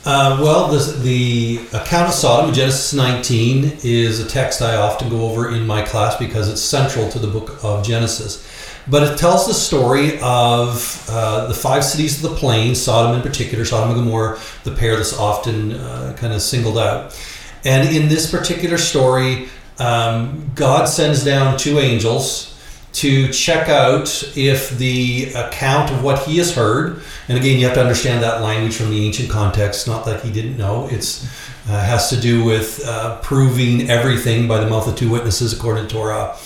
Uh, 0.07 0.37
well, 0.39 0.67
the, 0.67 0.91
the 1.01 1.59
account 1.75 2.09
of 2.09 2.13
Sodom, 2.13 2.53
Genesis 2.53 2.93
19, 2.93 3.79
is 3.83 4.19
a 4.19 4.27
text 4.27 4.61
I 4.61 4.75
often 4.75 5.09
go 5.09 5.25
over 5.25 5.49
in 5.49 5.65
my 5.65 5.81
class 5.81 6.15
because 6.17 6.47
it's 6.47 6.61
central 6.61 7.09
to 7.09 7.17
the 7.17 7.27
book 7.27 7.63
of 7.63 7.83
Genesis. 7.83 8.47
But 8.87 9.01
it 9.01 9.17
tells 9.17 9.47
the 9.47 9.53
story 9.53 10.19
of 10.21 11.03
uh, 11.09 11.47
the 11.47 11.55
five 11.55 11.83
cities 11.83 12.23
of 12.23 12.29
the 12.29 12.37
plain, 12.37 12.75
Sodom 12.75 13.15
in 13.15 13.23
particular, 13.23 13.65
Sodom 13.65 13.97
and 13.97 14.05
Gomorrah, 14.05 14.39
the 14.63 14.71
pair 14.71 14.95
that's 14.95 15.17
often 15.17 15.71
uh, 15.71 16.15
kind 16.19 16.33
of 16.33 16.41
singled 16.41 16.77
out. 16.77 17.19
And 17.63 17.89
in 17.95 18.07
this 18.07 18.29
particular 18.29 18.77
story, 18.77 19.49
um, 19.79 20.51
God 20.53 20.85
sends 20.85 21.25
down 21.25 21.57
two 21.57 21.79
angels 21.79 22.54
to 22.95 23.29
check 23.33 23.67
out 23.67 24.23
if 24.37 24.69
the 24.77 25.33
account 25.33 25.91
of 25.91 26.01
what 26.01 26.23
he 26.23 26.37
has 26.37 26.55
heard, 26.55 27.01
and 27.27 27.37
again, 27.37 27.59
you 27.59 27.65
have 27.65 27.75
to 27.75 27.81
understand 27.81 28.23
that 28.23 28.41
language 28.41 28.77
from 28.77 28.89
the 28.89 29.05
ancient 29.05 29.29
context, 29.29 29.85
not 29.85 30.05
that 30.05 30.23
he 30.23 30.31
didn't 30.31 30.57
know. 30.57 30.87
It's 30.89 31.25
uh, 31.67 31.83
has 31.83 32.09
to 32.11 32.19
do 32.19 32.45
with 32.45 32.85
uh, 32.85 33.19
proving 33.21 33.89
everything 33.89 34.47
by 34.47 34.59
the 34.59 34.69
mouth 34.69 34.87
of 34.87 34.95
two 34.95 35.09
witnesses 35.09 35.51
according 35.51 35.87
to 35.87 35.93
Torah. 35.93 36.37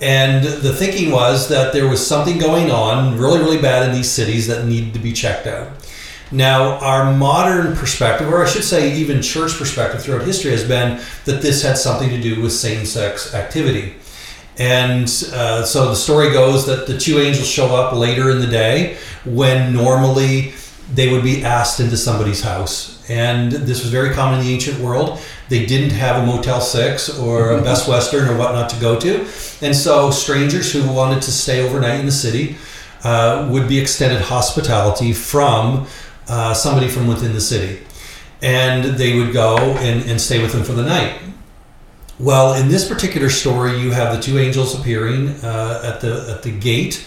And 0.00 0.44
the 0.44 0.72
thinking 0.72 1.10
was 1.10 1.48
that 1.50 1.72
there 1.72 1.86
was 1.86 2.04
something 2.04 2.38
going 2.38 2.70
on 2.70 3.18
really, 3.18 3.38
really 3.38 3.60
bad 3.60 3.88
in 3.88 3.94
these 3.94 4.10
cities 4.10 4.46
that 4.46 4.64
needed 4.64 4.94
to 4.94 4.98
be 4.98 5.12
checked 5.12 5.46
out. 5.46 5.68
Now, 6.32 6.78
our 6.78 7.12
modern 7.12 7.76
perspective, 7.76 8.32
or 8.32 8.42
I 8.42 8.48
should 8.48 8.64
say, 8.64 8.94
even 8.94 9.20
church 9.20 9.52
perspective 9.58 10.02
throughout 10.02 10.22
history, 10.22 10.52
has 10.52 10.66
been 10.66 11.02
that 11.26 11.42
this 11.42 11.62
had 11.62 11.76
something 11.76 12.08
to 12.08 12.20
do 12.20 12.40
with 12.40 12.52
same 12.52 12.86
sex 12.86 13.34
activity. 13.34 13.96
And 14.58 15.04
uh, 15.32 15.64
so 15.64 15.88
the 15.88 15.96
story 15.96 16.30
goes 16.30 16.66
that 16.66 16.86
the 16.86 16.98
two 16.98 17.18
angels 17.18 17.48
show 17.48 17.74
up 17.74 17.94
later 17.94 18.30
in 18.30 18.40
the 18.40 18.46
day 18.46 18.98
when 19.24 19.72
normally 19.72 20.52
they 20.92 21.10
would 21.10 21.22
be 21.22 21.42
asked 21.42 21.80
into 21.80 21.96
somebody's 21.96 22.42
house. 22.42 23.08
And 23.08 23.52
this 23.52 23.82
was 23.82 23.90
very 23.90 24.14
common 24.14 24.40
in 24.40 24.46
the 24.46 24.52
ancient 24.52 24.78
world. 24.78 25.18
They 25.48 25.66
didn't 25.66 25.90
have 25.90 26.22
a 26.22 26.26
Motel 26.26 26.60
6 26.60 27.18
or 27.18 27.52
a 27.52 27.62
Best 27.64 27.88
Western 27.88 28.28
or 28.28 28.36
whatnot 28.36 28.68
to 28.70 28.80
go 28.80 28.98
to. 29.00 29.26
And 29.62 29.74
so 29.74 30.10
strangers 30.10 30.72
who 30.72 30.90
wanted 30.92 31.22
to 31.22 31.32
stay 31.32 31.66
overnight 31.66 32.00
in 32.00 32.06
the 32.06 32.12
city 32.12 32.56
uh, 33.04 33.48
would 33.50 33.68
be 33.68 33.78
extended 33.78 34.20
hospitality 34.20 35.12
from 35.12 35.86
uh, 36.28 36.54
somebody 36.54 36.88
from 36.88 37.06
within 37.06 37.32
the 37.32 37.40
city. 37.40 37.82
And 38.42 38.96
they 38.96 39.16
would 39.18 39.32
go 39.32 39.56
and, 39.56 40.08
and 40.08 40.20
stay 40.20 40.42
with 40.42 40.52
them 40.52 40.62
for 40.62 40.72
the 40.72 40.84
night. 40.84 41.18
Well, 42.22 42.54
in 42.54 42.68
this 42.68 42.88
particular 42.88 43.28
story, 43.28 43.80
you 43.80 43.90
have 43.90 44.14
the 44.14 44.22
two 44.22 44.38
angels 44.38 44.78
appearing 44.78 45.30
uh, 45.42 45.82
at 45.84 46.00
the 46.00 46.32
at 46.32 46.44
the 46.44 46.52
gate, 46.52 47.04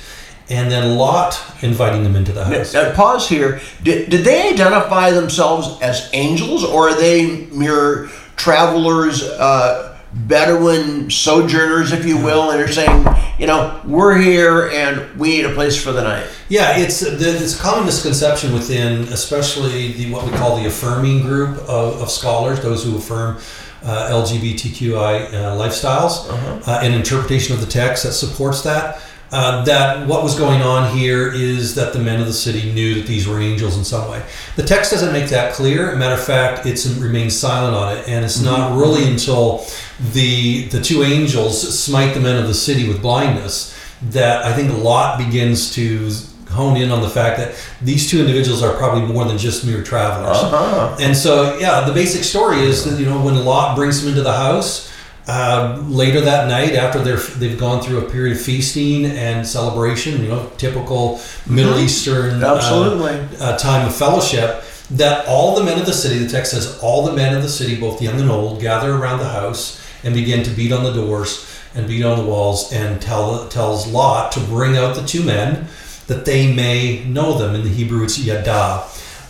and 0.50 0.69
then 0.69 0.98
Lot 0.98 1.41
inviting 1.62 2.03
them 2.03 2.17
into 2.17 2.34
the 2.34 2.43
house. 2.43 2.74
Now, 2.74 2.93
pause 2.93 3.29
here. 3.29 3.62
Did, 3.81 4.10
did 4.10 4.25
they 4.25 4.50
identify 4.51 5.12
themselves 5.12 5.81
as 5.81 6.10
angels, 6.12 6.65
or 6.65 6.89
are 6.89 6.95
they 6.95 7.45
mere 7.45 8.07
travelers, 8.36 9.24
uh, 9.24 9.98
Bedouin 10.13 11.10
sojourners, 11.10 11.93
if 11.93 12.05
you 12.05 12.17
will, 12.17 12.51
and 12.51 12.60
they're 12.60 12.67
saying, 12.67 13.05
you 13.38 13.48
know, 13.48 13.81
we're 13.86 14.17
here 14.17 14.69
and 14.69 15.17
we 15.19 15.29
need 15.29 15.45
a 15.45 15.53
place 15.53 15.81
for 15.81 15.93
the 15.93 16.01
night? 16.01 16.27
Yeah, 16.50 16.77
it's 16.77 17.01
it's 17.01 17.57
a 17.57 17.62
common 17.62 17.86
misconception 17.86 18.53
within, 18.53 19.03
especially 19.13 19.93
the 19.93 20.12
what 20.12 20.25
we 20.25 20.31
call 20.31 20.57
the 20.57 20.67
affirming 20.67 21.22
group 21.22 21.57
of, 21.69 22.01
of 22.01 22.12
scholars, 22.12 22.62
those 22.62 22.84
who 22.84 22.98
affirm 22.98 23.39
uh, 23.86 24.10
LGBTQI 24.12 25.34
uh, 25.34 25.58
lifestyles, 25.58 26.30
Uh-huh. 26.30 26.72
uh, 26.72 26.80
an 26.82 26.94
interpretation 26.94 27.54
of 27.56 27.62
the 27.62 27.68
text 27.68 28.04
that 28.04 28.13
supports 28.13 28.62
that. 28.63 29.00
Uh, 29.32 29.65
that 29.65 30.08
what 30.08 30.24
was 30.24 30.36
going 30.38 30.62
on 30.62 30.96
here 30.96 31.32
is 31.34 31.74
that 31.75 31.92
the 31.94 32.00
men 32.00 32.22
of 32.22 32.27
the 32.27 32.34
city 32.34 32.72
knew 32.74 32.94
that 32.96 33.08
these 33.08 33.27
were 33.27 33.39
angels 33.42 33.75
in 33.77 33.84
some 33.84 34.10
way. 34.10 34.22
The 34.56 34.63
text 34.63 34.92
doesn't 34.92 35.12
make 35.12 35.30
that 35.30 35.54
clear. 35.54 35.96
Matter 35.96 36.13
of 36.13 36.24
fact, 36.24 36.65
it 36.65 36.80
remains 37.00 37.38
silent 37.38 37.75
on 37.75 37.98
it, 37.98 38.08
and 38.08 38.24
it's 38.24 38.39
not 38.42 38.77
really 38.77 39.04
until 39.12 39.65
the 40.13 40.68
the 40.68 40.80
two 40.80 41.04
angels 41.04 41.56
smite 41.77 42.13
the 42.13 42.20
men 42.22 42.38
of 42.38 42.48
the 42.48 42.54
city 42.54 42.88
with 42.88 43.01
blindness 43.01 43.74
that 44.12 44.46
I 44.46 44.54
think 44.54 44.72
Lot 44.84 45.18
begins 45.18 45.74
to 45.75 46.10
hone 46.55 46.77
in 46.77 46.91
on 46.91 47.01
the 47.01 47.09
fact 47.09 47.38
that 47.38 47.55
these 47.81 48.09
two 48.09 48.19
individuals 48.19 48.63
are 48.63 48.75
probably 48.77 49.05
more 49.13 49.25
than 49.25 49.38
just 49.38 49.65
mere 49.65 49.83
travelers. 49.83 50.38
Uh-huh. 50.38 50.97
And 51.00 51.15
so, 51.15 51.57
yeah, 51.59 51.81
the 51.81 51.93
basic 51.93 52.24
story 52.24 52.59
is 52.59 52.83
that 52.85 53.00
you 53.00 53.05
know 53.05 53.24
when 53.24 53.35
Lot 53.45 53.75
brings 53.75 54.01
them 54.01 54.09
into 54.09 54.24
the 54.24 54.33
house 54.33 54.91
uh, 55.27 55.83
later 55.88 56.21
that 56.21 56.47
night 56.47 56.74
after 56.74 57.00
they're 57.00 57.17
they've 57.17 57.59
gone 57.59 57.81
through 57.81 58.05
a 58.05 58.09
period 58.09 58.38
of 58.38 58.41
feasting 58.41 59.05
and 59.05 59.45
celebration, 59.45 60.21
you 60.21 60.29
know, 60.29 60.51
typical 60.57 61.19
Middle 61.47 61.79
Eastern 61.79 62.43
uh, 62.43 62.55
Absolutely. 62.55 63.38
uh, 63.39 63.57
time 63.57 63.88
of 63.88 63.95
fellowship. 63.95 64.63
That 64.91 65.27
all 65.27 65.55
the 65.55 65.63
men 65.63 65.79
of 65.79 65.88
the 65.88 65.93
city, 65.93 66.19
the 66.19 66.29
text 66.29 66.51
says, 66.51 66.77
all 66.79 67.07
the 67.07 67.13
men 67.13 67.35
of 67.35 67.41
the 67.41 67.50
city, 67.50 67.79
both 67.79 68.03
young 68.03 68.21
and 68.21 68.29
old, 68.29 68.62
gather 68.62 68.93
around 68.93 69.17
the 69.17 69.29
house 69.29 69.83
and 70.03 70.13
begin 70.13 70.43
to 70.43 70.51
beat 70.51 70.71
on 70.71 70.83
the 70.83 70.93
doors 70.93 71.51
and 71.74 71.88
beat 71.88 72.05
on 72.05 72.19
the 72.19 72.24
walls 72.24 72.71
and 72.71 73.01
tell 73.01 73.47
tells 73.50 73.88
Lot 73.88 74.31
to 74.33 74.39
bring 74.41 74.77
out 74.77 74.95
the 74.95 75.03
two 75.05 75.24
men 75.24 75.67
that 76.07 76.25
they 76.25 76.53
may 76.53 77.03
know 77.05 77.38
them. 77.38 77.55
In 77.55 77.63
the 77.63 77.69
Hebrew, 77.69 78.03
it's 78.03 78.19
yada. 78.19 78.83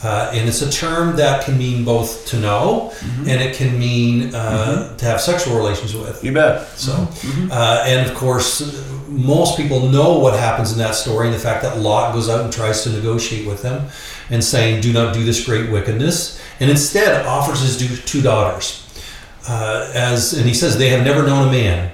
Uh, 0.03 0.29
and 0.34 0.48
it's 0.48 0.62
a 0.62 0.70
term 0.70 1.15
that 1.15 1.44
can 1.46 1.58
mean 1.58 1.84
both 1.84 2.27
to 2.27 2.38
know 2.38 2.94
and 3.20 3.41
it 3.41 3.55
can 3.55 3.79
mean 3.79 4.36
uh, 4.36 4.96
to 4.98 5.05
have 5.05 5.20
sexual 5.20 5.58
relations 5.58 5.96
with. 5.96 6.24
You 6.24 6.32
bet. 6.32 6.67
So, 6.77 7.08
uh, 7.50 7.84
and 7.88 8.08
of 8.08 8.15
course, 8.15 8.86
most 9.08 9.58
people 9.58 9.88
know 9.89 10.20
what 10.20 10.38
happens 10.38 10.72
in 10.74 10.77
that 10.79 10.94
story 10.94 11.27
and 11.27 11.34
the 11.34 11.39
fact 11.39 11.63
that 11.63 11.79
Lot 11.79 12.13
goes 12.13 12.29
out 12.29 12.41
and 12.41 12.53
tries 12.53 12.84
to 12.84 12.89
negotiate 12.91 13.48
with 13.48 13.63
them 13.63 13.88
and 14.29 14.44
saying, 14.44 14.82
Do 14.82 14.94
not 14.94 15.13
do 15.13 15.24
this 15.24 15.44
great 15.44 15.72
wickedness, 15.72 16.39
and 16.60 16.70
instead 16.70 17.25
offers 17.25 17.62
his 17.62 18.03
two- 18.05 18.22
daughters. 18.22 18.84
Uh, 19.48 19.89
as 19.96 20.34
and 20.34 20.46
he 20.48 20.53
says 20.53 20.77
they 20.77 20.89
have 20.89 21.03
never 21.03 21.24
known 21.24 21.48
a 21.48 21.51
man, 21.51 21.91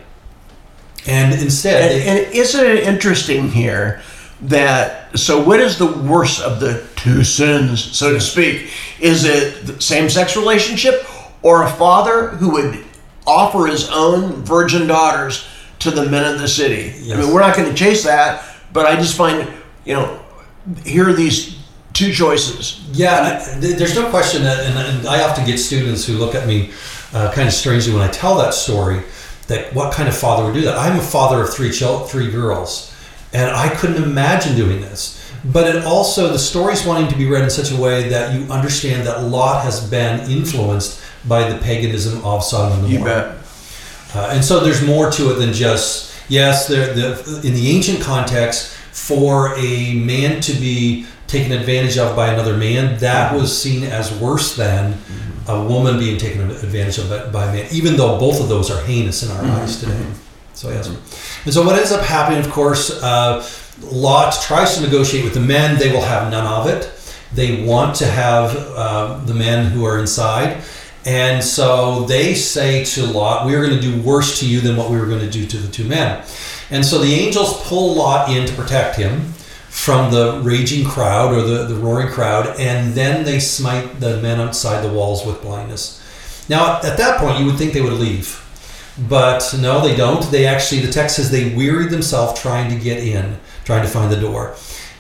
and 1.05 1.33
instead 1.41 1.91
And, 1.91 2.01
they, 2.01 2.07
and 2.25 2.33
isn't 2.35 2.65
it 2.65 2.83
interesting 2.83 3.51
here 3.51 4.01
that 4.43 5.17
so 5.17 5.43
what 5.43 5.59
is 5.59 5.77
the 5.77 5.85
worst 5.91 6.41
of 6.41 6.59
the 6.59 6.87
two 6.95 7.23
sins, 7.23 7.83
so 7.83 8.13
to 8.13 8.19
speak? 8.21 8.71
Is 8.99 9.23
it 9.25 9.65
the 9.65 9.81
same-sex 9.81 10.35
relationship 10.35 11.05
or 11.41 11.63
a 11.63 11.69
father 11.69 12.29
who 12.29 12.51
would 12.51 12.83
offer 13.27 13.65
his 13.67 13.89
own 13.91 14.33
virgin 14.43 14.87
daughters 14.87 15.47
to 15.79 15.91
the 15.91 16.09
men 16.09 16.33
of 16.33 16.39
the 16.39 16.47
city? 16.47 17.11
I 17.11 17.17
mean, 17.17 17.33
we're 17.33 17.41
not 17.41 17.55
going 17.55 17.69
to 17.69 17.75
chase 17.75 18.03
that, 18.03 18.43
but 18.73 18.85
I 18.85 18.95
just 18.95 19.15
find 19.15 19.47
you 19.85 19.93
know 19.93 20.19
here 20.85 21.09
are 21.09 21.13
these 21.13 21.59
two 21.93 22.11
choices. 22.13 22.83
Yeah, 22.93 23.41
I- 23.45 23.59
there's 23.59 23.95
no 23.95 24.09
question 24.09 24.43
that, 24.43 24.59
and, 24.65 24.77
and 24.77 25.07
I 25.07 25.23
often 25.27 25.45
get 25.45 25.57
students 25.57 26.05
who 26.05 26.13
look 26.13 26.35
at 26.35 26.47
me 26.47 26.71
uh, 27.13 27.31
kind 27.33 27.47
of 27.47 27.53
strangely 27.53 27.93
when 27.93 28.01
I 28.01 28.07
tell 28.09 28.37
that 28.37 28.53
story. 28.53 29.01
That 29.47 29.73
what 29.73 29.91
kind 29.93 30.07
of 30.07 30.15
father 30.15 30.45
would 30.45 30.53
do 30.53 30.61
that? 30.61 30.77
I'm 30.77 30.97
a 30.97 31.01
father 31.01 31.41
of 31.43 31.53
three 31.53 31.71
children, 31.71 32.07
three 32.07 32.31
girls, 32.31 32.95
and 33.33 33.51
I 33.51 33.69
couldn't 33.75 34.03
imagine 34.03 34.55
doing 34.55 34.81
this. 34.81 35.17
But 35.43 35.75
it 35.75 35.83
also 35.85 36.27
the 36.27 36.39
story's 36.39 36.85
wanting 36.85 37.09
to 37.09 37.15
be 37.15 37.25
read 37.25 37.43
in 37.43 37.49
such 37.49 37.71
a 37.71 37.75
way 37.75 38.09
that 38.09 38.33
you 38.33 38.45
understand 38.51 39.07
that 39.07 39.23
Lot 39.23 39.63
has 39.63 39.89
been 39.89 40.29
influenced 40.29 41.01
by 41.27 41.49
the 41.49 41.57
paganism 41.59 42.23
of 42.23 42.43
Sodom 42.43 42.79
and 42.79 42.93
Gomorrah. 42.93 43.37
Uh, 44.13 44.29
and 44.33 44.43
so 44.43 44.59
there's 44.59 44.85
more 44.85 45.09
to 45.11 45.31
it 45.31 45.35
than 45.35 45.53
just 45.53 46.13
yes. 46.29 46.67
There, 46.67 46.93
the 46.93 47.41
in 47.43 47.53
the 47.53 47.69
ancient 47.69 48.01
context, 48.01 48.75
for 48.91 49.57
a 49.57 49.95
man 49.95 50.41
to 50.41 50.53
be 50.53 51.07
taken 51.27 51.53
advantage 51.53 51.97
of 51.97 52.15
by 52.15 52.33
another 52.33 52.57
man, 52.57 52.99
that 52.99 53.29
mm-hmm. 53.29 53.41
was 53.41 53.59
seen 53.59 53.83
as 53.83 54.13
worse 54.19 54.55
than 54.55 54.97
a 55.47 55.63
woman 55.63 55.97
being 55.97 56.17
taken 56.17 56.41
advantage 56.51 56.97
of 56.97 57.09
by- 57.09 57.29
by 57.29 57.45
a 57.45 57.53
man. 57.53 57.67
Even 57.71 57.95
though 57.95 58.19
both 58.19 58.39
of 58.41 58.49
those 58.49 58.69
are 58.69 58.83
heinous 58.83 59.23
in 59.23 59.31
our 59.31 59.43
mm-hmm. 59.43 59.51
eyes 59.61 59.79
today. 59.79 59.93
Mm-hmm. 59.93 60.30
So 60.53 60.69
yes. 60.69 60.87
And 61.45 61.53
so 61.53 61.65
what 61.65 61.77
ends 61.77 61.91
up 61.91 62.05
happening, 62.05 62.43
of 62.43 62.51
course, 62.51 63.01
uh, 63.01 63.47
Lot 63.81 64.33
tries 64.41 64.75
to 64.75 64.81
negotiate 64.81 65.23
with 65.23 65.33
the 65.33 65.39
men. 65.39 65.79
They 65.79 65.91
will 65.91 66.01
have 66.01 66.29
none 66.29 66.45
of 66.45 66.67
it. 66.67 66.91
They 67.33 67.65
want 67.65 67.95
to 67.97 68.05
have 68.05 68.55
uh, 68.55 69.21
the 69.25 69.33
men 69.33 69.71
who 69.71 69.85
are 69.85 69.99
inside. 69.99 70.61
And 71.05 71.43
so 71.43 72.01
they 72.01 72.35
say 72.35 72.83
to 72.85 73.05
Lot, 73.05 73.47
We 73.47 73.55
are 73.55 73.65
going 73.65 73.75
to 73.75 73.81
do 73.81 74.01
worse 74.01 74.39
to 74.39 74.47
you 74.47 74.61
than 74.61 74.77
what 74.77 74.91
we 74.91 74.97
were 74.97 75.07
going 75.07 75.21
to 75.21 75.29
do 75.29 75.47
to 75.47 75.57
the 75.57 75.71
two 75.71 75.85
men. 75.85 76.23
And 76.69 76.85
so 76.85 76.99
the 76.99 77.13
angels 77.13 77.61
pull 77.67 77.95
Lot 77.95 78.29
in 78.29 78.45
to 78.45 78.53
protect 78.53 78.97
him 78.97 79.33
from 79.69 80.11
the 80.11 80.39
raging 80.43 80.85
crowd 80.85 81.33
or 81.33 81.41
the, 81.41 81.65
the 81.65 81.75
roaring 81.75 82.09
crowd, 82.09 82.59
and 82.59 82.93
then 82.93 83.23
they 83.23 83.39
smite 83.39 83.99
the 83.99 84.21
men 84.21 84.39
outside 84.39 84.83
the 84.83 84.93
walls 84.93 85.25
with 85.25 85.41
blindness. 85.41 85.97
Now, 86.49 86.77
at 86.83 86.97
that 86.97 87.19
point, 87.19 87.39
you 87.39 87.45
would 87.45 87.57
think 87.57 87.73
they 87.73 87.81
would 87.81 87.93
leave. 87.93 88.40
But 89.07 89.55
no, 89.59 89.81
they 89.81 89.95
don't. 89.95 90.23
They 90.31 90.45
actually, 90.45 90.81
the 90.81 90.91
text 90.91 91.15
says 91.15 91.31
they 91.31 91.55
wearied 91.55 91.89
themselves 91.89 92.39
trying 92.39 92.69
to 92.69 92.81
get 92.81 93.03
in, 93.03 93.37
trying 93.63 93.81
to 93.81 93.87
find 93.87 94.11
the 94.11 94.19
door. 94.19 94.55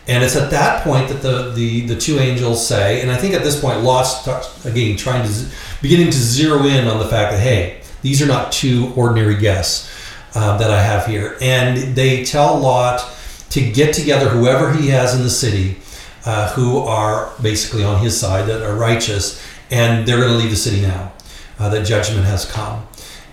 And 0.07 0.23
it's 0.23 0.35
at 0.35 0.49
that 0.51 0.83
point 0.83 1.09
that 1.09 1.21
the, 1.21 1.51
the, 1.51 1.81
the 1.81 1.95
two 1.95 2.17
angels 2.17 2.65
say, 2.65 3.01
and 3.01 3.11
I 3.11 3.17
think 3.17 3.33
at 3.33 3.43
this 3.43 3.59
point, 3.59 3.81
Lot 3.81 4.05
t- 4.25 4.69
again 4.69 4.97
trying 4.97 5.27
to 5.27 5.45
beginning 5.81 6.07
to 6.07 6.17
zero 6.17 6.63
in 6.63 6.87
on 6.87 6.99
the 6.99 7.07
fact 7.07 7.31
that 7.31 7.39
hey, 7.39 7.81
these 8.01 8.21
are 8.21 8.25
not 8.25 8.51
two 8.51 8.91
ordinary 8.95 9.37
guests 9.37 9.89
uh, 10.33 10.57
that 10.57 10.71
I 10.71 10.81
have 10.81 11.05
here, 11.05 11.37
and 11.39 11.95
they 11.95 12.25
tell 12.25 12.57
Lot 12.57 13.07
to 13.51 13.71
get 13.71 13.93
together 13.93 14.29
whoever 14.29 14.73
he 14.73 14.87
has 14.89 15.13
in 15.13 15.21
the 15.21 15.29
city, 15.29 15.77
uh, 16.25 16.51
who 16.53 16.79
are 16.79 17.31
basically 17.41 17.83
on 17.83 18.01
his 18.01 18.19
side 18.19 18.47
that 18.47 18.63
are 18.63 18.75
righteous, 18.75 19.45
and 19.69 20.07
they're 20.07 20.17
going 20.17 20.31
to 20.31 20.37
leave 20.37 20.49
the 20.49 20.55
city 20.55 20.81
now. 20.81 21.11
Uh, 21.59 21.69
that 21.69 21.85
judgment 21.85 22.25
has 22.25 22.49
come. 22.49 22.87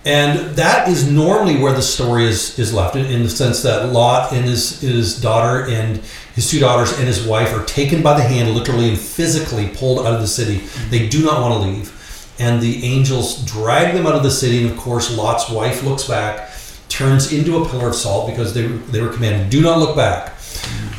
And 0.05 0.55
that 0.55 0.87
is 0.87 1.11
normally 1.11 1.59
where 1.59 1.73
the 1.73 1.81
story 1.81 2.25
is, 2.25 2.57
is 2.57 2.73
left, 2.73 2.95
in, 2.95 3.23
the 3.23 3.29
sense 3.29 3.61
that 3.63 3.91
Lot 3.91 4.31
and 4.31 4.45
his, 4.45 4.79
his 4.79 5.19
daughter 5.19 5.69
and 5.69 5.97
his 6.35 6.49
two 6.49 6.59
daughters 6.59 6.97
and 6.97 7.05
his 7.05 7.25
wife 7.25 7.53
are 7.53 7.65
taken 7.65 8.01
by 8.01 8.15
the 8.15 8.23
hand, 8.23 8.49
literally 8.51 8.89
and 8.89 8.97
physically 8.97 9.67
pulled 9.75 10.05
out 10.05 10.13
of 10.13 10.21
the 10.21 10.27
city. 10.27 10.59
They 10.89 11.09
do 11.09 11.23
not 11.23 11.41
want 11.41 11.61
to 11.61 11.69
leave. 11.69 11.95
And 12.39 12.61
the 12.61 12.85
angels 12.85 13.43
drag 13.45 13.93
them 13.93 14.07
out 14.07 14.15
of 14.15 14.23
the 14.23 14.31
city. 14.31 14.63
And 14.63 14.71
of 14.71 14.77
course, 14.77 15.15
Lot's 15.15 15.49
wife 15.49 15.83
looks 15.83 16.07
back, 16.07 16.51
turns 16.87 17.33
into 17.33 17.61
a 17.61 17.67
pillar 17.67 17.89
of 17.89 17.95
salt 17.95 18.29
because 18.29 18.53
they, 18.53 18.67
they 18.67 19.01
were 19.01 19.11
commanded, 19.11 19.49
do 19.49 19.61
not 19.61 19.79
look 19.79 19.97
back. 19.97 20.35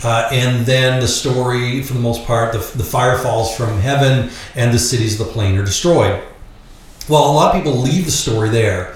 Uh, 0.02 0.28
and 0.30 0.64
then 0.66 1.00
the 1.00 1.08
story, 1.08 1.82
for 1.82 1.94
the 1.94 2.00
most 2.00 2.24
part, 2.26 2.52
the, 2.52 2.58
the 2.58 2.84
fire 2.84 3.18
falls 3.18 3.56
from 3.56 3.78
heaven 3.80 4.30
and 4.54 4.72
the 4.72 4.78
cities 4.78 5.18
of 5.18 5.26
the 5.26 5.32
plain 5.32 5.56
are 5.58 5.64
destroyed. 5.64 6.22
Well, 7.10 7.28
a 7.28 7.32
lot 7.32 7.52
of 7.52 7.60
people 7.60 7.76
leave 7.76 8.04
the 8.04 8.12
story 8.12 8.50
there, 8.50 8.94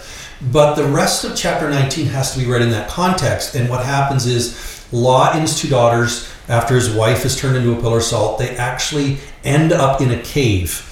but 0.52 0.76
the 0.76 0.87
rest 0.87 1.25
of 1.25 1.35
chapter 1.35 1.68
19 1.68 2.06
has 2.06 2.33
to 2.33 2.38
be 2.38 2.47
read 2.47 2.62
in 2.62 2.71
that 2.71 2.88
context. 2.88 3.56
And 3.56 3.68
what 3.68 3.85
happens 3.85 4.25
is 4.25 4.87
Lot 4.92 5.33
and 5.33 5.42
his 5.42 5.59
two 5.61 5.66
daughters, 5.66 6.30
after 6.49 6.76
his 6.76 6.94
wife 6.94 7.25
is 7.25 7.37
turned 7.37 7.56
into 7.56 7.76
a 7.76 7.80
pillar 7.80 7.97
of 7.97 8.04
salt, 8.04 8.38
they 8.38 8.50
actually 8.50 9.18
end 9.42 9.73
up 9.73 10.00
in 10.00 10.12
a 10.12 10.23
cave 10.23 10.88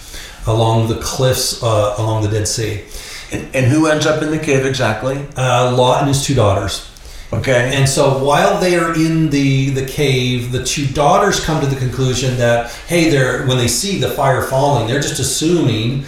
along 0.49 0.89
the 0.89 0.99
cliffs 1.01 1.63
uh, 1.63 1.95
along 1.97 2.25
the 2.25 2.29
Dead 2.29 2.49
Sea. 2.49 2.83
And, 3.31 3.55
and 3.55 3.67
who 3.67 3.87
ends 3.87 4.05
up 4.05 4.21
in 4.21 4.33
the 4.33 4.39
cave 4.41 4.67
exactly? 4.67 5.25
Uh, 5.37 5.77
Lot 5.77 6.01
and 6.01 6.09
his 6.09 6.25
two 6.25 6.35
daughters. 6.35 6.91
Okay. 7.33 7.73
And 7.77 7.89
so 7.89 8.23
while 8.23 8.61
they 8.61 8.77
are 8.77 8.97
in 8.97 9.31
the 9.31 9.71
the 9.71 9.87
cave, 9.87 10.51
the 10.51 10.65
two 10.65 10.89
daughters 10.89 11.39
come 11.39 11.61
to 11.61 11.69
the 11.69 11.77
conclusion 11.77 12.37
that 12.39 12.73
hey, 12.89 13.11
they're 13.11 13.47
when 13.47 13.59
they 13.59 13.69
see 13.69 14.01
the 14.01 14.11
fire 14.11 14.43
falling, 14.43 14.89
they're 14.89 15.01
just 15.01 15.21
assuming 15.21 16.05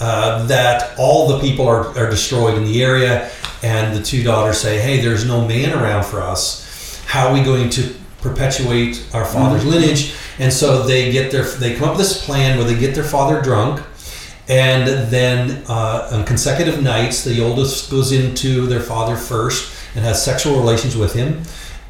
uh, 0.00 0.46
that 0.46 0.98
all 0.98 1.28
the 1.28 1.38
people 1.38 1.66
are, 1.66 1.96
are 1.98 2.10
destroyed 2.10 2.56
in 2.56 2.64
the 2.64 2.82
area. 2.82 3.30
And 3.62 3.96
the 3.96 4.02
two 4.02 4.22
daughters 4.22 4.58
say, 4.58 4.78
hey, 4.78 5.00
there's 5.00 5.24
no 5.26 5.46
man 5.46 5.72
around 5.72 6.04
for 6.04 6.20
us. 6.20 7.02
How 7.06 7.28
are 7.28 7.34
we 7.34 7.42
going 7.42 7.70
to 7.70 7.94
perpetuate 8.20 9.06
our 9.14 9.24
father's 9.24 9.64
lineage? 9.64 10.14
And 10.38 10.52
so 10.52 10.82
they 10.82 11.12
get 11.12 11.30
their 11.30 11.44
they 11.44 11.74
come 11.76 11.88
up 11.88 11.96
with 11.96 12.06
this 12.06 12.24
plan 12.24 12.58
where 12.58 12.66
they 12.66 12.78
get 12.78 12.94
their 12.94 13.04
father 13.04 13.40
drunk. 13.40 13.82
And 14.48 14.86
then 15.10 15.64
uh, 15.68 16.10
on 16.12 16.24
consecutive 16.26 16.82
nights, 16.82 17.24
the 17.24 17.42
oldest 17.42 17.90
goes 17.90 18.12
into 18.12 18.66
their 18.66 18.80
father 18.80 19.16
first 19.16 19.72
and 19.94 20.04
has 20.04 20.22
sexual 20.22 20.58
relations 20.58 20.96
with 20.96 21.14
him. 21.14 21.42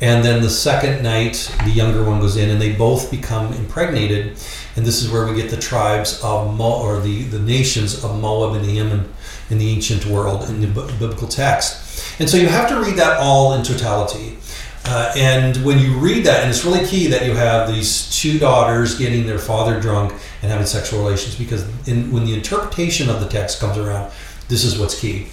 And 0.04 0.23
then 0.23 0.42
the 0.42 0.50
second 0.50 1.02
night, 1.02 1.50
the 1.64 1.70
younger 1.70 2.04
one 2.04 2.20
goes 2.20 2.37
in, 2.37 2.50
and 2.50 2.61
they 2.61 2.73
both 2.73 3.11
become 3.11 3.54
impregnated. 3.54 4.37
And 4.76 4.84
this 4.84 5.02
is 5.02 5.11
where 5.11 5.26
we 5.26 5.34
get 5.34 5.49
the 5.50 5.56
tribes 5.56 6.20
of 6.23 6.54
Mo, 6.54 6.82
or 6.82 7.00
the, 7.00 7.23
the 7.23 7.38
nations 7.38 8.04
of 8.04 8.20
Moab 8.20 8.54
and 8.54 8.66
the 8.66 8.78
Ammon 8.78 9.11
in 9.49 9.56
the 9.56 9.70
ancient 9.70 10.04
world 10.04 10.46
in 10.50 10.61
the 10.61 10.66
biblical 10.66 11.26
text. 11.26 12.20
And 12.20 12.28
so 12.28 12.37
you 12.37 12.49
have 12.49 12.68
to 12.68 12.78
read 12.80 12.96
that 12.96 13.18
all 13.18 13.54
in 13.54 13.62
totality. 13.62 14.37
Uh, 14.84 15.11
and 15.16 15.56
when 15.64 15.78
you 15.78 15.96
read 15.99 16.26
that, 16.26 16.42
and 16.42 16.50
it's 16.50 16.66
really 16.66 16.87
key 16.87 17.06
that 17.06 17.25
you 17.25 17.32
have 17.32 17.66
these 17.66 18.14
two 18.14 18.38
daughters 18.38 18.99
getting 18.99 19.25
their 19.26 19.38
father 19.38 19.80
drunk 19.80 20.12
and 20.42 20.50
having 20.50 20.66
sexual 20.66 20.99
relations, 20.99 21.34
because 21.34 21.62
in, 21.88 22.12
when 22.12 22.26
the 22.26 22.34
interpretation 22.34 23.08
of 23.08 23.20
the 23.20 23.28
text 23.28 23.58
comes 23.58 23.78
around, 23.78 24.12
this 24.49 24.64
is 24.64 24.78
what's 24.78 25.00
key. 25.00 25.28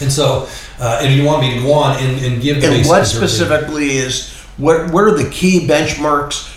And 0.00 0.12
so, 0.12 0.48
uh, 0.78 1.00
and 1.02 1.14
you 1.14 1.24
want 1.24 1.42
me 1.42 1.54
to 1.54 1.60
go 1.60 1.72
on 1.72 1.98
and, 2.02 2.24
and 2.24 2.42
give 2.42 2.60
the 2.60 2.72
And 2.72 2.86
what 2.86 3.06
specifically 3.06 3.96
is 3.96 4.32
what? 4.56 4.90
What 4.90 5.04
are 5.04 5.16
the 5.16 5.30
key 5.30 5.66
benchmarks 5.66 6.50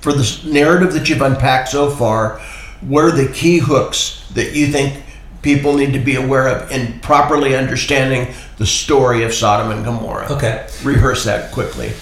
for 0.00 0.12
the 0.12 0.40
narrative 0.44 0.92
that 0.94 1.08
you've 1.08 1.22
unpacked 1.22 1.68
so 1.68 1.90
far? 1.90 2.40
What 2.80 3.04
are 3.04 3.12
the 3.12 3.32
key 3.32 3.58
hooks 3.58 4.26
that 4.34 4.54
you 4.54 4.66
think 4.68 5.02
people 5.42 5.76
need 5.76 5.92
to 5.92 5.98
be 5.98 6.16
aware 6.16 6.48
of 6.48 6.70
in 6.70 7.00
properly 7.00 7.54
understanding 7.54 8.34
the 8.58 8.66
story 8.66 9.24
of 9.24 9.32
Sodom 9.32 9.70
and 9.70 9.84
Gomorrah? 9.84 10.32
Okay. 10.32 10.66
Rehearse 10.82 11.24
that 11.24 11.52
quickly. 11.52 11.92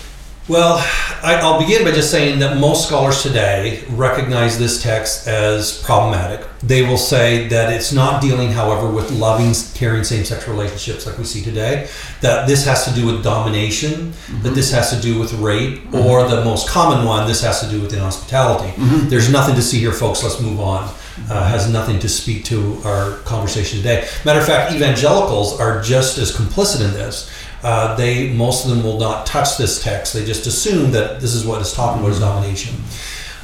Well, 0.49 0.79
I, 1.23 1.39
I'll 1.41 1.61
begin 1.61 1.85
by 1.85 1.93
just 1.93 2.11
saying 2.11 2.41
that 2.41 2.57
most 2.59 2.89
scholars 2.89 3.23
today 3.23 3.85
recognize 3.91 4.59
this 4.59 4.83
text 4.83 5.29
as 5.29 5.81
problematic. 5.85 6.45
They 6.65 6.83
will 6.83 6.99
say 6.99 7.47
that 7.49 7.73
it's 7.73 7.93
not 7.93 8.21
dealing, 8.21 8.51
however, 8.51 8.91
with 8.91 9.13
loving, 9.13 9.55
caring 9.75 10.03
same 10.03 10.25
sex 10.25 10.49
relationships 10.49 11.07
like 11.07 11.17
we 11.17 11.25
see 11.25 11.43
today, 11.43 11.89
that 12.23 12.49
this 12.49 12.65
has 12.67 12.85
to 12.87 12.95
do 12.95 13.07
with 13.07 13.23
domination, 13.23 14.11
that 14.11 14.17
mm-hmm. 14.17 14.55
this 14.55 14.73
has 14.73 14.91
to 14.91 15.01
do 15.01 15.19
with 15.21 15.33
rape, 15.35 15.79
mm-hmm. 15.79 15.95
or 15.95 16.27
the 16.29 16.45
most 16.45 16.69
common 16.69 17.07
one, 17.07 17.29
this 17.29 17.43
has 17.43 17.61
to 17.61 17.71
do 17.71 17.81
with 17.81 17.93
inhospitality. 17.93 18.73
Mm-hmm. 18.73 19.09
There's 19.11 19.31
nothing 19.31 19.55
to 19.55 19.63
see 19.63 19.79
here, 19.79 19.93
folks. 19.93 20.25
Let's 20.25 20.41
move 20.41 20.59
on. 20.59 20.93
Uh, 21.29 21.47
has 21.47 21.71
nothing 21.71 21.99
to 21.99 22.09
speak 22.09 22.43
to 22.43 22.81
our 22.85 23.19
conversation 23.19 23.77
today. 23.79 24.09
Matter 24.25 24.41
of 24.41 24.47
fact, 24.47 24.73
evangelicals 24.73 25.61
are 25.61 25.83
just 25.83 26.17
as 26.17 26.35
complicit 26.35 26.83
in 26.83 26.93
this 26.95 27.31
uh, 27.63 27.95
they 27.97 28.33
most 28.33 28.65
of 28.65 28.71
them 28.71 28.83
will 28.83 28.99
not 28.99 29.27
touch 29.27 29.57
this 29.57 29.83
text. 29.83 30.15
They 30.15 30.25
just 30.25 30.47
assume 30.47 30.91
that 30.93 31.21
this 31.21 31.35
is 31.35 31.47
what 31.47 31.61
is 31.61 31.73
talking 31.73 32.01
about 32.01 32.13
is 32.13 32.21
domination. 32.21 32.75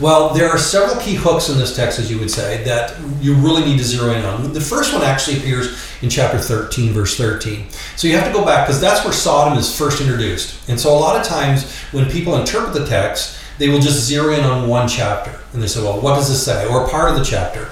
Well, 0.01 0.33
there 0.33 0.49
are 0.49 0.59
several 0.59 1.01
key 1.01 1.15
hooks 1.15 1.49
in 1.49 1.59
this 1.59 1.75
text, 1.75 1.99
as 1.99 2.09
you 2.09 2.21
would 2.21 2.31
say, 2.31 2.63
that 2.63 2.97
you 3.21 3.35
really 3.35 3.65
need 3.65 3.79
to 3.79 3.85
zero 3.85 4.13
in 4.13 4.25
on. 4.25 4.53
The 4.53 4.61
first 4.61 4.95
one 4.95 5.03
actually 5.03 5.39
appears 5.39 5.77
in 6.03 6.09
chapter 6.09 6.39
13, 6.39 6.93
verse 6.93 7.17
13. 7.17 7.67
So 7.97 8.07
you 8.07 8.17
have 8.17 8.25
to 8.25 8.33
go 8.33 8.45
back 8.45 8.67
because 8.67 8.81
that's 8.81 9.05
where 9.05 9.13
Sodom 9.13 9.59
is 9.59 9.77
first 9.77 10.01
introduced. 10.01 10.69
And 10.69 10.79
so 10.79 10.91
a 10.91 10.99
lot 10.99 11.21
of 11.21 11.27
times 11.27 11.69
when 11.91 12.09
people 12.09 12.37
interpret 12.37 12.75
the 12.75 12.87
text, 12.87 13.41
they 13.59 13.69
will 13.69 13.81
just 13.81 14.07
zero 14.07 14.33
in 14.35 14.45
on 14.45 14.69
one 14.69 14.87
chapter 14.87 15.41
and 15.53 15.61
they 15.61 15.67
say, 15.67 15.83
well, 15.83 16.01
what 16.01 16.15
does 16.15 16.29
this 16.29 16.45
say? 16.45 16.65
Or 16.69 16.89
part 16.89 17.11
of 17.11 17.19
the 17.19 17.25
chapter. 17.25 17.69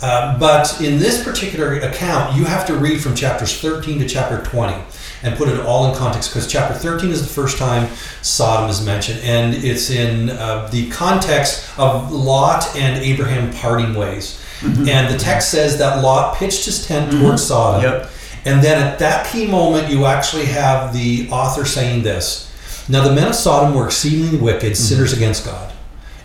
Uh, 0.00 0.38
but 0.38 0.80
in 0.80 0.98
this 0.98 1.22
particular 1.22 1.74
account, 1.74 2.34
you 2.36 2.44
have 2.44 2.66
to 2.68 2.74
read 2.74 3.02
from 3.02 3.14
chapters 3.14 3.60
13 3.60 3.98
to 3.98 4.08
chapter 4.08 4.42
20 4.48 4.82
and 5.26 5.36
put 5.36 5.48
it 5.48 5.58
all 5.60 5.90
in 5.90 5.96
context 5.96 6.30
because 6.30 6.46
chapter 6.46 6.74
13 6.74 7.10
is 7.10 7.20
the 7.20 7.28
first 7.28 7.58
time 7.58 7.90
Sodom 8.22 8.70
is 8.70 8.84
mentioned, 8.84 9.20
and 9.22 9.54
it's 9.54 9.90
in 9.90 10.30
uh, 10.30 10.68
the 10.70 10.88
context 10.90 11.68
of 11.78 12.12
Lot 12.12 12.74
and 12.76 13.02
Abraham 13.02 13.52
parting 13.52 13.94
ways. 13.94 14.40
Mm-hmm. 14.60 14.88
And 14.88 15.12
the 15.12 15.18
text 15.18 15.50
says 15.50 15.78
that 15.78 16.02
Lot 16.02 16.36
pitched 16.36 16.64
his 16.64 16.86
tent 16.86 17.10
mm-hmm. 17.10 17.22
towards 17.22 17.44
Sodom. 17.44 17.82
Yep. 17.82 18.10
And 18.44 18.62
then 18.62 18.80
at 18.80 19.00
that 19.00 19.26
key 19.26 19.46
moment, 19.46 19.90
you 19.90 20.06
actually 20.06 20.46
have 20.46 20.94
the 20.94 21.28
author 21.30 21.64
saying 21.64 22.04
this 22.04 22.50
Now 22.88 23.06
the 23.06 23.14
men 23.14 23.28
of 23.28 23.34
Sodom 23.34 23.74
were 23.74 23.86
exceedingly 23.86 24.38
wicked, 24.38 24.72
mm-hmm. 24.72 24.74
sinners 24.74 25.12
against 25.12 25.44
God. 25.44 25.72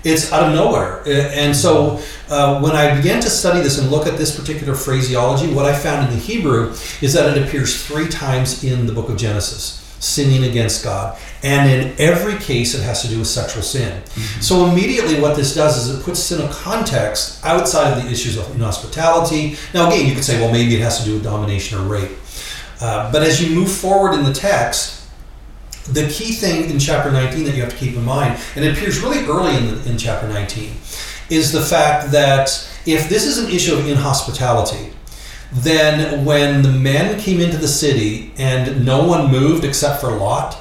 It's 0.03 0.31
out 0.31 0.49
of 0.49 0.55
nowhere. 0.55 1.01
Uh, 1.05 1.41
And 1.43 1.55
so 1.55 2.01
uh, 2.29 2.59
when 2.61 2.75
I 2.75 2.95
began 2.95 3.21
to 3.21 3.29
study 3.29 3.61
this 3.61 3.77
and 3.77 3.91
look 3.91 4.07
at 4.07 4.17
this 4.17 4.39
particular 4.39 4.75
phraseology, 4.75 5.53
what 5.53 5.65
I 5.65 5.73
found 5.73 6.07
in 6.07 6.17
the 6.17 6.19
Hebrew 6.19 6.71
is 7.01 7.13
that 7.13 7.35
it 7.35 7.43
appears 7.43 7.83
three 7.85 8.07
times 8.07 8.63
in 8.63 8.85
the 8.87 8.93
book 8.93 9.09
of 9.09 9.17
Genesis 9.17 9.77
sinning 9.99 10.45
against 10.45 10.83
God. 10.83 11.15
And 11.43 11.69
in 11.69 11.93
every 11.99 12.35
case, 12.39 12.73
it 12.73 12.81
has 12.81 13.03
to 13.03 13.07
do 13.07 13.19
with 13.19 13.27
sexual 13.27 13.61
sin. 13.61 14.01
So 14.39 14.65
immediately, 14.65 15.19
what 15.21 15.35
this 15.35 15.53
does 15.53 15.77
is 15.77 15.95
it 15.95 16.03
puts 16.03 16.19
sin 16.19 16.41
in 16.41 16.47
a 16.49 16.51
context 16.51 17.43
outside 17.45 17.95
of 17.95 18.03
the 18.03 18.09
issues 18.09 18.35
of 18.35 18.49
inhospitality. 18.55 19.57
Now, 19.75 19.87
again, 19.87 20.07
you 20.07 20.15
could 20.15 20.23
say, 20.23 20.41
well, 20.41 20.51
maybe 20.51 20.73
it 20.75 20.81
has 20.81 20.97
to 20.99 21.05
do 21.05 21.13
with 21.13 21.23
domination 21.23 21.77
or 21.77 21.83
rape. 21.83 22.17
Uh, 22.81 23.11
but 23.11 23.21
as 23.21 23.39
you 23.43 23.55
move 23.55 23.71
forward 23.71 24.15
in 24.15 24.23
the 24.23 24.33
text, 24.33 25.00
the 25.85 26.07
key 26.09 26.33
thing 26.33 26.69
in 26.69 26.79
chapter 26.79 27.11
19 27.11 27.45
that 27.45 27.55
you 27.55 27.61
have 27.61 27.71
to 27.71 27.77
keep 27.77 27.95
in 27.95 28.03
mind, 28.03 28.39
and 28.55 28.63
it 28.63 28.77
appears 28.77 28.99
really 28.99 29.25
early 29.25 29.55
in, 29.55 29.67
the, 29.67 29.89
in 29.89 29.97
chapter 29.97 30.27
19, 30.27 30.71
is 31.29 31.51
the 31.51 31.61
fact 31.61 32.11
that 32.11 32.49
if 32.85 33.09
this 33.09 33.25
is 33.25 33.37
an 33.37 33.49
issue 33.49 33.73
of 33.73 33.87
inhospitality, 33.87 34.91
then 35.51 36.23
when 36.23 36.61
the 36.61 36.71
men 36.71 37.19
came 37.19 37.41
into 37.41 37.57
the 37.57 37.67
city 37.67 38.31
and 38.37 38.85
no 38.85 39.05
one 39.05 39.31
moved 39.31 39.63
except 39.63 39.99
for 39.99 40.11
Lot 40.11 40.57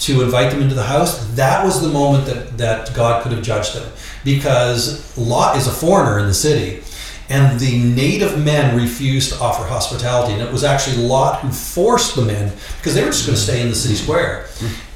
to 0.00 0.22
invite 0.22 0.50
them 0.50 0.60
into 0.60 0.74
the 0.74 0.82
house, 0.82 1.26
that 1.34 1.64
was 1.64 1.80
the 1.80 1.88
moment 1.88 2.26
that, 2.26 2.58
that 2.58 2.94
God 2.94 3.22
could 3.22 3.32
have 3.32 3.42
judged 3.42 3.74
them. 3.74 3.90
Because 4.24 5.16
Lot 5.16 5.56
is 5.56 5.66
a 5.66 5.70
foreigner 5.70 6.18
in 6.18 6.26
the 6.26 6.34
city, 6.34 6.82
and 7.28 7.58
the 7.58 7.78
native 7.78 8.42
men 8.42 8.76
refused 8.76 9.32
to 9.32 9.40
offer 9.40 9.64
hospitality. 9.64 10.34
And 10.34 10.42
it 10.42 10.52
was 10.52 10.64
actually 10.64 10.98
Lot 11.06 11.40
who 11.40 11.50
forced 11.50 12.16
the 12.16 12.22
men, 12.22 12.52
because 12.78 12.94
they 12.94 13.02
were 13.02 13.10
just 13.10 13.26
going 13.26 13.36
to 13.36 13.42
stay 13.42 13.62
in 13.62 13.68
the 13.68 13.74
city 13.74 13.94
square. 13.94 14.46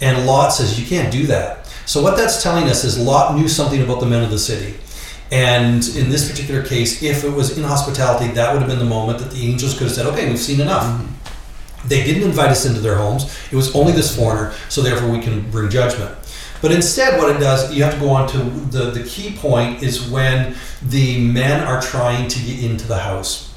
And 0.00 0.26
Lot 0.26 0.50
says, 0.50 0.78
You 0.78 0.86
can't 0.86 1.12
do 1.12 1.26
that. 1.26 1.66
So, 1.86 2.02
what 2.02 2.16
that's 2.16 2.42
telling 2.42 2.64
us 2.64 2.84
is 2.84 2.98
Lot 2.98 3.34
knew 3.34 3.48
something 3.48 3.82
about 3.82 4.00
the 4.00 4.06
men 4.06 4.22
of 4.22 4.30
the 4.30 4.38
city. 4.38 4.78
And 5.30 5.86
in 5.88 6.08
this 6.08 6.30
particular 6.30 6.62
case, 6.62 7.02
if 7.02 7.24
it 7.24 7.30
was 7.30 7.56
inhospitality, 7.56 8.32
that 8.34 8.52
would 8.52 8.60
have 8.60 8.68
been 8.68 8.78
the 8.78 8.84
moment 8.84 9.18
that 9.18 9.30
the 9.30 9.46
angels 9.46 9.74
could 9.74 9.86
have 9.86 9.92
said, 9.92 10.06
Okay, 10.06 10.28
we've 10.28 10.38
seen 10.38 10.60
enough. 10.60 10.84
Mm-hmm. 10.84 11.88
They 11.88 12.04
didn't 12.04 12.24
invite 12.24 12.50
us 12.50 12.66
into 12.66 12.80
their 12.80 12.96
homes. 12.96 13.24
It 13.52 13.56
was 13.56 13.74
only 13.74 13.92
this 13.92 14.14
foreigner, 14.14 14.52
so 14.68 14.82
therefore 14.82 15.10
we 15.10 15.20
can 15.20 15.48
bring 15.50 15.70
judgment. 15.70 16.17
But 16.60 16.72
instead, 16.72 17.18
what 17.18 17.34
it 17.34 17.38
does, 17.38 17.72
you 17.72 17.82
have 17.84 17.94
to 17.94 18.00
go 18.00 18.10
on 18.10 18.28
to 18.30 18.38
the, 18.38 18.90
the 18.90 19.04
key 19.04 19.36
point 19.36 19.82
is 19.82 20.08
when 20.10 20.54
the 20.82 21.26
men 21.26 21.66
are 21.66 21.80
trying 21.80 22.28
to 22.28 22.40
get 22.40 22.62
into 22.64 22.86
the 22.86 22.98
house. 22.98 23.48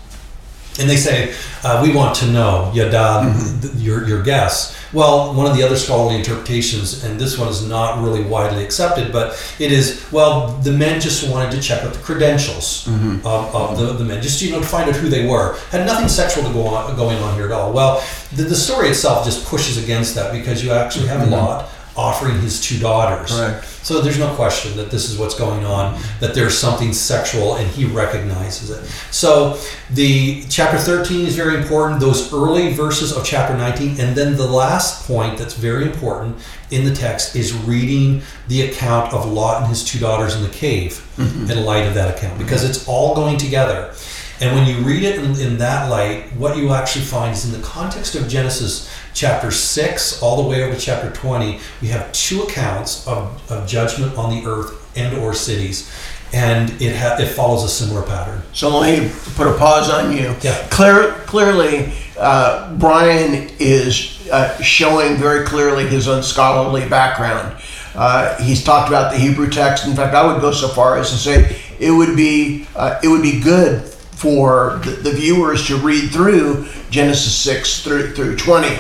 And 0.80 0.90
they 0.90 0.96
say, 0.96 1.36
uh, 1.64 1.82
We 1.86 1.94
want 1.94 2.16
to 2.18 2.28
know, 2.28 2.72
Yada, 2.74 3.28
mm-hmm. 3.28 3.62
th- 3.62 3.74
your, 3.76 4.08
your 4.08 4.24
guess. 4.24 4.78
Well, 4.94 5.34
one 5.34 5.46
of 5.46 5.56
the 5.56 5.64
other 5.64 5.76
scholarly 5.76 6.18
interpretations, 6.18 7.04
and 7.04 7.20
this 7.20 7.38
one 7.38 7.48
is 7.48 7.66
not 7.68 8.02
really 8.02 8.24
widely 8.24 8.64
accepted, 8.64 9.12
but 9.12 9.32
it 9.60 9.72
is, 9.72 10.06
well, 10.12 10.48
the 10.58 10.72
men 10.72 11.00
just 11.00 11.30
wanted 11.30 11.52
to 11.52 11.62
check 11.62 11.84
out 11.84 11.94
the 11.94 12.00
credentials 12.00 12.86
mm-hmm. 12.86 13.26
of, 13.26 13.56
of 13.56 13.78
the, 13.78 13.94
the 13.94 14.04
men, 14.04 14.22
just 14.22 14.42
you 14.42 14.52
know, 14.52 14.60
to 14.60 14.66
find 14.66 14.90
out 14.90 14.96
who 14.96 15.10
they 15.10 15.28
were. 15.28 15.58
Had 15.72 15.86
nothing 15.86 16.10
sexual 16.10 16.44
to 16.46 16.54
go 16.54 16.68
on, 16.68 16.96
going 16.96 17.18
on 17.18 17.36
here 17.36 17.46
at 17.46 17.52
all. 17.52 17.72
Well, 17.74 18.04
the, 18.34 18.44
the 18.44 18.56
story 18.56 18.90
itself 18.90 19.26
just 19.26 19.46
pushes 19.46 19.82
against 19.82 20.16
that 20.16 20.34
because 20.34 20.64
you 20.64 20.72
actually 20.72 21.08
have 21.08 21.22
a 21.22 21.24
mm-hmm. 21.24 21.34
Lot 21.34 21.70
offering 22.02 22.42
his 22.42 22.60
two 22.60 22.80
daughters. 22.80 23.32
Correct. 23.32 23.66
So 23.84 24.02
there's 24.02 24.18
no 24.18 24.34
question 24.36 24.76
that 24.78 24.90
this 24.90 25.10
is 25.10 25.18
what's 25.20 25.36
going 25.36 25.66
on, 25.66 26.02
that 26.20 26.34
there's 26.34 26.58
something 26.58 26.94
sexual 26.94 27.56
and 27.56 27.68
he 27.68 27.86
recognizes 27.86 28.70
it. 28.72 28.84
So 29.12 29.60
the 29.92 30.44
chapter 30.50 30.78
13 30.78 31.28
is 31.28 31.36
very 31.36 31.56
important, 31.56 32.00
those 32.00 32.34
early 32.34 32.74
verses 32.74 33.16
of 33.16 33.24
chapter 33.24 33.56
19, 33.56 34.00
and 34.00 34.16
then 34.16 34.36
the 34.36 34.48
last 34.48 35.06
point 35.08 35.38
that's 35.38 35.54
very 35.54 35.84
important 35.84 36.38
in 36.72 36.86
the 36.86 36.94
text 36.94 37.36
is 37.36 37.54
reading 37.54 38.22
the 38.48 38.64
account 38.64 39.14
of 39.14 39.32
Lot 39.32 39.62
and 39.62 39.68
his 39.70 39.84
two 39.84 40.00
daughters 40.00 40.36
in 40.36 40.42
the 40.44 40.50
cave 40.50 40.94
mm-hmm. 41.18 41.52
in 41.52 41.66
light 41.66 41.86
of 41.86 41.94
that 41.94 42.18
account, 42.18 42.40
because 42.40 42.64
it's 42.64 42.88
all 42.88 43.14
going 43.14 43.38
together. 43.38 43.94
And 44.41 44.56
when 44.56 44.67
you 44.67 44.84
read 44.84 45.04
it 45.04 45.19
in, 45.19 45.39
in 45.39 45.58
that 45.60 45.89
light, 45.89 46.23
what 46.36 46.58
you 46.58 46.73
actually 46.73 47.06
find 47.06 47.32
is 47.32 47.45
in 47.45 47.60
the 47.60 47.65
context 47.65 48.15
of 48.15 48.27
Genesis 48.27 48.91
chapter 49.13 49.51
6 49.51 50.23
all 50.23 50.41
the 50.41 50.49
way 50.49 50.63
over 50.63 50.73
to 50.73 50.80
chapter 50.80 51.12
20, 51.12 51.60
we 51.82 51.88
have 51.89 52.12
two 52.12 52.41
accounts 52.41 53.08
of, 53.08 53.51
of 53.51 53.67
judgment 53.67 54.17
on 54.17 54.32
the 54.32 54.49
earth 54.49 54.97
and 54.97 55.15
or 55.19 55.34
cities. 55.34 55.91
and 56.34 56.69
it 56.82 56.95
ha- 56.95 57.17
it 57.19 57.27
follows 57.27 57.63
a 57.63 57.69
similar 57.69 58.01
pattern. 58.01 58.41
So 58.54 58.69
let 58.80 58.99
me 58.99 59.12
put 59.36 59.47
a 59.47 59.58
pause 59.58 59.89
on 59.89 60.15
you. 60.15 60.34
Yeah. 60.41 60.67
Clear, 60.69 61.12
clearly, 61.27 61.93
uh, 62.17 62.75
Brian 62.77 63.49
is 63.60 64.27
uh, 64.32 64.60
showing 64.62 65.17
very 65.17 65.45
clearly 65.45 65.88
his 65.88 66.08
unscholarly 66.08 66.88
background. 66.88 67.62
Uh, 67.93 68.41
he's 68.41 68.63
talked 68.63 68.88
about 68.88 69.12
the 69.12 69.19
Hebrew 69.19 69.49
text. 69.49 69.86
In 69.86 69.93
fact, 69.93 70.15
I 70.15 70.25
would 70.25 70.39
go 70.39 70.51
so 70.51 70.69
far 70.69 70.97
as 70.97 71.12
to 71.12 71.17
say 71.17 71.58
it 71.80 71.91
would 71.91 72.15
be 72.15 72.65
uh, 72.75 72.99
it 73.04 73.10
would 73.10 73.21
be 73.21 73.41
good 73.41 73.90
for 74.21 74.79
the, 74.86 74.91
the 74.91 75.12
viewers 75.12 75.65
to 75.65 75.77
read 75.77 76.12
through 76.12 76.67
Genesis 76.91 77.36
six 77.36 77.84
through 77.84 78.13
through 78.13 78.36
twenty. 78.36 78.77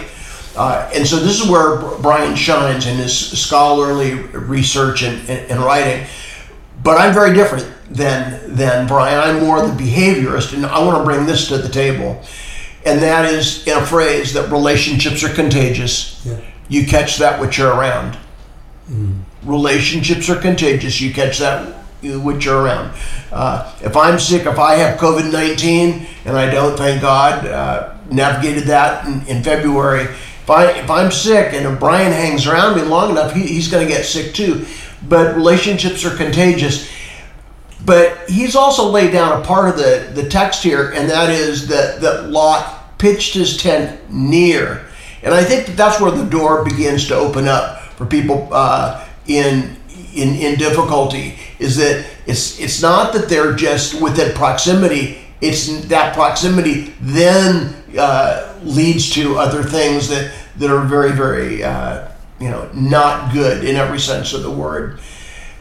Uh, 0.55 0.89
and 0.93 1.07
so 1.07 1.15
this 1.15 1.41
is 1.41 1.49
where 1.49 1.77
Brian 2.01 2.35
shines 2.35 2.85
in 2.85 2.97
his 2.97 3.15
scholarly 3.39 4.13
research 4.33 5.01
and, 5.01 5.17
and, 5.29 5.51
and 5.51 5.59
writing. 5.61 6.05
But 6.83 6.99
I'm 6.99 7.13
very 7.13 7.33
different 7.33 7.67
than 7.89 8.55
than 8.55 8.87
Brian. 8.87 9.17
I'm 9.19 9.43
more 9.43 9.65
the 9.65 9.73
behaviorist, 9.73 10.53
and 10.53 10.65
I 10.65 10.79
want 10.85 10.97
to 10.99 11.03
bring 11.03 11.25
this 11.25 11.47
to 11.47 11.57
the 11.57 11.69
table, 11.69 12.21
and 12.85 13.01
that 13.01 13.25
is 13.25 13.65
in 13.65 13.77
a 13.77 13.85
phrase 13.85 14.33
that 14.33 14.51
relationships 14.51 15.23
are 15.23 15.33
contagious. 15.33 16.23
Yeah. 16.25 16.39
You 16.69 16.85
catch 16.85 17.17
that 17.17 17.41
which 17.41 17.57
you're 17.57 17.73
around. 17.73 18.17
Relationships 19.43 20.29
are 20.29 20.39
contagious. 20.39 21.01
You 21.01 21.13
catch 21.13 21.39
that 21.39 21.80
which 22.01 22.45
you're 22.45 22.61
around. 22.61 22.93
Uh, 23.31 23.73
if 23.81 23.95
I'm 23.95 24.19
sick, 24.19 24.45
if 24.45 24.59
I 24.59 24.75
have 24.75 24.99
COVID 24.99 25.31
19, 25.31 26.07
and 26.25 26.37
I 26.37 26.49
don't, 26.49 26.77
thank 26.77 27.01
God, 27.01 27.45
uh, 27.45 27.95
navigated 28.11 28.65
that 28.65 29.05
in, 29.05 29.25
in 29.27 29.43
February. 29.43 30.03
If, 30.03 30.49
I, 30.49 30.71
if 30.71 30.89
I'm 30.89 31.11
sick 31.11 31.53
and 31.53 31.65
if 31.65 31.79
Brian 31.79 32.11
hangs 32.11 32.47
around 32.47 32.75
me 32.75 32.83
long 32.83 33.11
enough, 33.11 33.33
he, 33.33 33.41
he's 33.41 33.69
going 33.69 33.87
to 33.87 33.91
get 33.91 34.05
sick 34.05 34.33
too. 34.33 34.65
But 35.07 35.35
relationships 35.35 36.05
are 36.05 36.15
contagious. 36.15 36.91
But 37.85 38.29
he's 38.29 38.55
also 38.55 38.89
laid 38.89 39.11
down 39.11 39.41
a 39.41 39.45
part 39.45 39.69
of 39.69 39.77
the, 39.77 40.11
the 40.13 40.29
text 40.29 40.61
here, 40.61 40.91
and 40.91 41.09
that 41.09 41.29
is 41.29 41.67
that, 41.69 42.01
that 42.01 42.29
Lot 42.29 42.99
pitched 42.99 43.33
his 43.33 43.57
tent 43.57 43.99
near. 44.11 44.85
And 45.23 45.33
I 45.33 45.43
think 45.43 45.67
that 45.67 45.77
that's 45.77 45.99
where 45.99 46.11
the 46.11 46.25
door 46.25 46.63
begins 46.63 47.07
to 47.07 47.15
open 47.15 47.47
up 47.47 47.81
for 47.95 48.05
people 48.05 48.49
uh, 48.51 49.07
in, 49.27 49.75
in, 50.13 50.35
in 50.35 50.57
difficulty. 50.57 51.37
Is 51.61 51.77
that 51.77 52.05
it's, 52.25 52.59
it's 52.59 52.81
not 52.81 53.13
that 53.13 53.29
they're 53.29 53.53
just 53.53 54.01
within 54.01 54.33
proximity, 54.33 55.19
it's 55.41 55.85
that 55.85 56.13
proximity 56.13 56.93
then 56.99 57.75
uh, 57.97 58.53
leads 58.63 59.09
to 59.11 59.37
other 59.37 59.63
things 59.63 60.09
that, 60.09 60.33
that 60.57 60.71
are 60.71 60.83
very, 60.85 61.11
very, 61.11 61.63
uh, 61.63 62.09
you 62.39 62.49
know, 62.49 62.69
not 62.73 63.31
good 63.31 63.63
in 63.63 63.75
every 63.75 63.99
sense 63.99 64.33
of 64.33 64.43
the 64.43 64.51
word. 64.51 64.99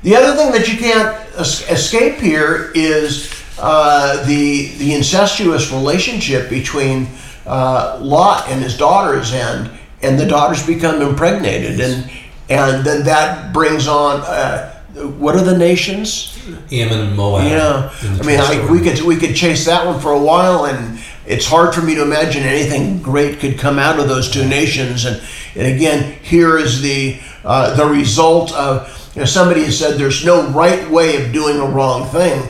The 0.02 0.16
other 0.16 0.34
thing 0.34 0.52
that 0.52 0.66
you 0.66 0.78
can't 0.78 1.14
escape 1.38 2.16
here 2.16 2.72
is 2.74 3.30
uh, 3.58 4.24
the 4.24 4.68
the 4.78 4.94
incestuous 4.94 5.70
relationship 5.70 6.48
between 6.48 7.06
uh, 7.46 7.98
Lot 8.00 8.48
and 8.48 8.62
his 8.62 8.78
daughters, 8.78 9.34
and 9.34 9.70
and 10.00 10.18
the 10.18 10.24
daughters 10.24 10.66
become 10.66 11.02
impregnated, 11.02 11.78
and 11.80 12.10
and 12.48 12.84
then 12.84 13.04
that 13.04 13.52
brings 13.52 13.86
on 13.86 14.20
uh, 14.22 14.69
what 15.06 15.36
are 15.36 15.42
the 15.42 15.56
nations? 15.56 16.38
Ammon 16.72 17.00
and 17.00 17.16
Moab. 17.16 17.44
Yeah, 17.44 17.90
I 18.20 18.26
mean, 18.26 18.72
we 18.72 18.80
could 18.80 19.00
we 19.02 19.16
could 19.16 19.34
chase 19.34 19.64
that 19.66 19.86
one 19.86 20.00
for 20.00 20.12
a 20.12 20.22
while, 20.22 20.66
and 20.66 21.00
it's 21.26 21.46
hard 21.46 21.74
for 21.74 21.82
me 21.82 21.94
to 21.94 22.02
imagine 22.02 22.42
anything 22.42 23.02
great 23.02 23.38
could 23.40 23.58
come 23.58 23.78
out 23.78 23.98
of 23.98 24.08
those 24.08 24.30
two 24.30 24.46
nations. 24.46 25.04
And 25.04 25.22
and 25.54 25.66
again, 25.66 26.18
here 26.22 26.58
is 26.58 26.80
the 26.80 27.20
uh, 27.44 27.74
the 27.74 27.86
result 27.86 28.52
of 28.54 29.12
you 29.14 29.20
know 29.20 29.26
somebody 29.26 29.64
has 29.64 29.78
said 29.78 29.98
there's 29.98 30.24
no 30.24 30.48
right 30.50 30.88
way 30.90 31.22
of 31.22 31.32
doing 31.32 31.58
a 31.58 31.66
wrong 31.66 32.06
thing, 32.08 32.40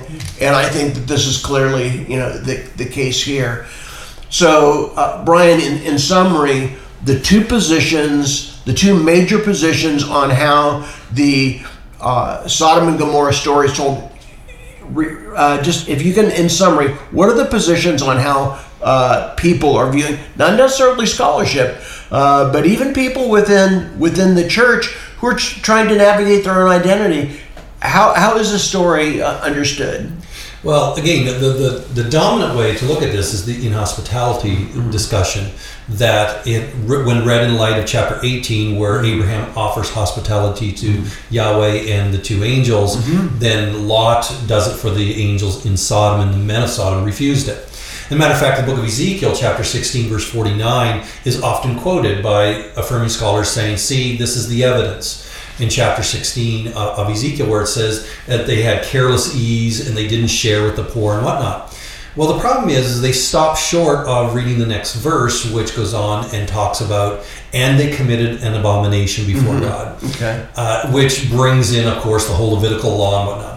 and 0.40 0.54
I 0.54 0.68
think 0.68 0.94
that 0.94 1.06
this 1.06 1.26
is 1.26 1.42
clearly 1.42 2.04
you 2.04 2.18
know 2.18 2.36
the 2.38 2.56
the 2.76 2.86
case 2.86 3.22
here. 3.22 3.66
So, 4.30 4.92
uh, 4.94 5.24
Brian, 5.24 5.60
in, 5.60 5.82
in 5.82 5.98
summary, 5.98 6.76
the 7.04 7.18
two 7.18 7.44
positions, 7.44 8.62
the 8.64 8.72
two 8.72 8.94
major 8.94 9.40
positions 9.40 10.04
on 10.04 10.30
how 10.30 10.88
the 11.12 11.60
uh, 12.00 12.46
Sodom 12.48 12.88
and 12.88 12.98
Gomorrah 12.98 13.32
stories 13.32 13.76
told 13.76 14.10
uh, 15.36 15.62
just 15.62 15.88
if 15.88 16.02
you 16.02 16.12
can, 16.12 16.30
in 16.30 16.48
summary, 16.48 16.88
what 17.12 17.28
are 17.28 17.34
the 17.34 17.44
positions 17.44 18.02
on 18.02 18.16
how 18.16 18.62
uh, 18.82 19.34
people 19.36 19.76
are 19.76 19.90
viewing, 19.90 20.18
not 20.36 20.56
necessarily 20.56 21.06
scholarship, 21.06 21.80
uh, 22.10 22.52
but 22.52 22.66
even 22.66 22.92
people 22.92 23.30
within 23.30 23.98
within 23.98 24.34
the 24.34 24.48
church 24.48 24.86
who 25.18 25.28
are 25.28 25.34
tr- 25.34 25.60
trying 25.60 25.88
to 25.88 25.96
navigate 25.96 26.44
their 26.44 26.62
own 26.62 26.70
identity? 26.70 27.40
How, 27.80 28.12
how 28.14 28.36
is 28.36 28.52
the 28.52 28.58
story 28.58 29.22
uh, 29.22 29.38
understood? 29.40 30.12
Well, 30.62 30.94
again, 30.94 31.24
the, 31.24 31.32
the, 31.32 32.02
the 32.02 32.10
dominant 32.10 32.58
way 32.58 32.76
to 32.76 32.84
look 32.84 33.02
at 33.02 33.12
this 33.12 33.32
is 33.32 33.46
the 33.46 33.66
inhospitality 33.66 34.66
discussion. 34.90 35.50
That 35.88 36.46
it, 36.46 36.74
when 36.86 37.26
read 37.26 37.48
in 37.48 37.56
light 37.56 37.78
of 37.78 37.86
chapter 37.86 38.20
18, 38.22 38.78
where 38.78 39.02
Abraham 39.02 39.56
offers 39.56 39.90
hospitality 39.90 40.70
to 40.72 40.86
mm-hmm. 40.86 41.34
Yahweh 41.34 41.90
and 41.90 42.12
the 42.12 42.18
two 42.18 42.44
angels, 42.44 42.96
mm-hmm. 42.96 43.38
then 43.38 43.88
Lot 43.88 44.30
does 44.46 44.72
it 44.72 44.78
for 44.78 44.90
the 44.90 45.14
angels 45.14 45.64
in 45.64 45.78
Sodom, 45.78 46.28
and 46.28 46.34
the 46.34 46.44
men 46.44 46.62
of 46.62 46.68
Sodom 46.68 47.04
refused 47.04 47.48
it. 47.48 47.66
As 48.06 48.12
a 48.12 48.16
matter 48.16 48.34
of 48.34 48.40
fact, 48.40 48.60
the 48.60 48.66
book 48.66 48.78
of 48.78 48.84
Ezekiel, 48.84 49.34
chapter 49.34 49.64
16, 49.64 50.10
verse 50.10 50.28
49, 50.30 51.06
is 51.24 51.42
often 51.42 51.78
quoted 51.78 52.22
by 52.22 52.46
affirming 52.76 53.08
scholars 53.08 53.48
saying, 53.48 53.78
See, 53.78 54.16
this 54.16 54.36
is 54.36 54.48
the 54.48 54.62
evidence 54.62 55.29
in 55.60 55.68
chapter 55.68 56.02
16 56.02 56.68
uh, 56.68 56.72
of 56.96 57.08
Ezekiel, 57.10 57.48
where 57.48 57.62
it 57.62 57.66
says 57.68 58.08
that 58.26 58.46
they 58.46 58.62
had 58.62 58.82
careless 58.84 59.34
ease 59.36 59.86
and 59.88 59.96
they 59.96 60.08
didn't 60.08 60.28
share 60.28 60.64
with 60.64 60.76
the 60.76 60.84
poor 60.84 61.14
and 61.14 61.24
whatnot. 61.24 61.76
Well, 62.16 62.32
the 62.34 62.40
problem 62.40 62.70
is, 62.70 62.86
is 62.90 63.00
they 63.00 63.12
stop 63.12 63.56
short 63.56 64.04
of 64.08 64.34
reading 64.34 64.58
the 64.58 64.66
next 64.66 64.96
verse, 64.96 65.48
which 65.52 65.76
goes 65.76 65.94
on 65.94 66.24
and 66.34 66.48
talks 66.48 66.80
about, 66.80 67.24
and 67.52 67.78
they 67.78 67.94
committed 67.94 68.42
an 68.42 68.54
abomination 68.54 69.26
before 69.26 69.60
God, 69.60 70.02
Okay. 70.16 70.44
uh, 70.56 70.90
which 70.90 71.30
brings 71.30 71.72
in, 71.72 71.86
of 71.86 71.98
course, 72.02 72.26
the 72.26 72.32
whole 72.34 72.54
Levitical 72.54 72.96
law 72.96 73.20
and 73.20 73.28
whatnot. 73.28 73.49